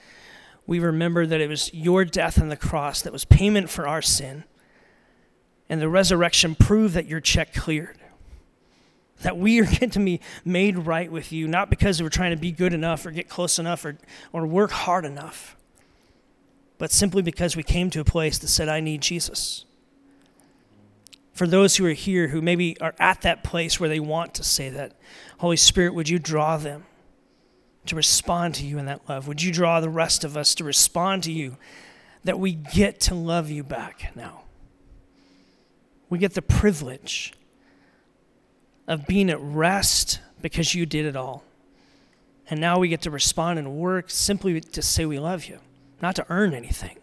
we 0.67 0.79
remember 0.79 1.25
that 1.25 1.39
it 1.39 1.47
was 1.47 1.73
your 1.73 2.03
death 2.03 2.41
on 2.41 2.49
the 2.49 2.57
cross 2.57 3.01
that 3.01 3.13
was 3.13 3.23
payment 3.23 3.69
for 3.69 3.87
our 3.87 4.01
sin 4.01 4.43
and 5.71 5.81
the 5.81 5.87
resurrection 5.87 6.53
proved 6.53 6.93
that 6.95 7.05
your 7.05 7.21
check 7.21 7.53
cleared. 7.53 7.97
That 9.21 9.37
we 9.37 9.59
are 9.59 9.65
going 9.79 9.89
to 9.91 9.99
be 9.99 10.21
made 10.45 10.77
right 10.77 11.11
with 11.11 11.31
you, 11.31 11.47
not 11.47 11.69
because 11.69 12.01
we're 12.01 12.09
trying 12.09 12.31
to 12.31 12.37
be 12.37 12.51
good 12.51 12.73
enough 12.73 13.05
or 13.05 13.11
get 13.11 13.29
close 13.29 13.59
enough 13.59 13.85
or, 13.85 13.97
or 14.31 14.45
work 14.45 14.71
hard 14.71 15.05
enough, 15.05 15.55
but 16.77 16.91
simply 16.91 17.21
because 17.21 17.55
we 17.55 17.63
came 17.63 17.89
to 17.91 17.99
a 17.99 18.05
place 18.05 18.37
that 18.39 18.47
said, 18.47 18.69
I 18.69 18.79
need 18.79 19.01
Jesus. 19.01 19.65
For 21.33 21.47
those 21.47 21.77
who 21.77 21.85
are 21.85 21.91
here 21.91 22.27
who 22.27 22.41
maybe 22.41 22.79
are 22.81 22.93
at 22.99 23.21
that 23.21 23.43
place 23.43 23.79
where 23.79 23.89
they 23.89 23.99
want 23.99 24.33
to 24.35 24.43
say 24.43 24.69
that, 24.69 24.93
Holy 25.37 25.57
Spirit, 25.57 25.93
would 25.93 26.09
you 26.09 26.19
draw 26.19 26.57
them 26.57 26.85
to 27.85 27.95
respond 27.95 28.55
to 28.55 28.65
you 28.65 28.77
in 28.77 28.85
that 28.85 29.07
love? 29.07 29.27
Would 29.27 29.41
you 29.41 29.51
draw 29.51 29.79
the 29.79 29.89
rest 29.89 30.23
of 30.23 30.35
us 30.35 30.53
to 30.55 30.63
respond 30.63 31.23
to 31.23 31.31
you 31.31 31.57
that 32.23 32.37
we 32.37 32.51
get 32.51 32.99
to 33.01 33.15
love 33.15 33.49
you 33.49 33.63
back 33.63 34.11
now? 34.15 34.41
we 36.11 36.19
get 36.19 36.33
the 36.33 36.41
privilege 36.41 37.33
of 38.91 39.07
being 39.07 39.29
at 39.29 39.39
rest 39.39 40.19
because 40.41 40.75
you 40.75 40.85
did 40.85 41.05
it 41.05 41.15
all. 41.15 41.45
And 42.49 42.59
now 42.59 42.77
we 42.77 42.89
get 42.89 43.01
to 43.03 43.09
respond 43.09 43.57
and 43.57 43.77
work 43.77 44.09
simply 44.09 44.59
to 44.59 44.81
say 44.81 45.05
we 45.05 45.17
love 45.17 45.45
you, 45.45 45.59
not 46.01 46.17
to 46.17 46.25
earn 46.27 46.53
anything, 46.53 46.97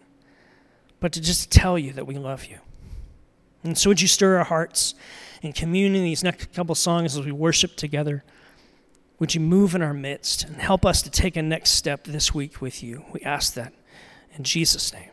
but 0.99 1.11
to 1.13 1.19
just 1.19 1.51
tell 1.51 1.79
you 1.79 1.91
that 1.93 2.05
we 2.05 2.15
love 2.15 2.45
you. 2.45 2.59
And 3.63 3.75
so, 3.75 3.89
would 3.89 4.01
you 4.01 4.07
stir 4.07 4.37
our 4.37 4.43
hearts 4.43 4.93
in 5.41 5.51
communion 5.51 6.03
these 6.03 6.23
next 6.23 6.53
couple 6.53 6.75
songs 6.75 7.17
as 7.17 7.25
we 7.25 7.31
worship 7.31 7.75
together? 7.75 8.23
Would 9.17 9.33
you 9.33 9.41
move 9.41 9.73
in 9.73 9.81
our 9.81 9.93
midst 9.93 10.43
and 10.43 10.57
help 10.57 10.85
us 10.85 11.01
to 11.01 11.09
take 11.09 11.35
a 11.35 11.41
next 11.41 11.71
step 11.71 12.03
this 12.03 12.35
week 12.35 12.61
with 12.61 12.83
you? 12.83 13.03
We 13.11 13.21
ask 13.21 13.55
that 13.55 13.73
in 14.37 14.43
Jesus' 14.43 14.93
name. 14.93 15.08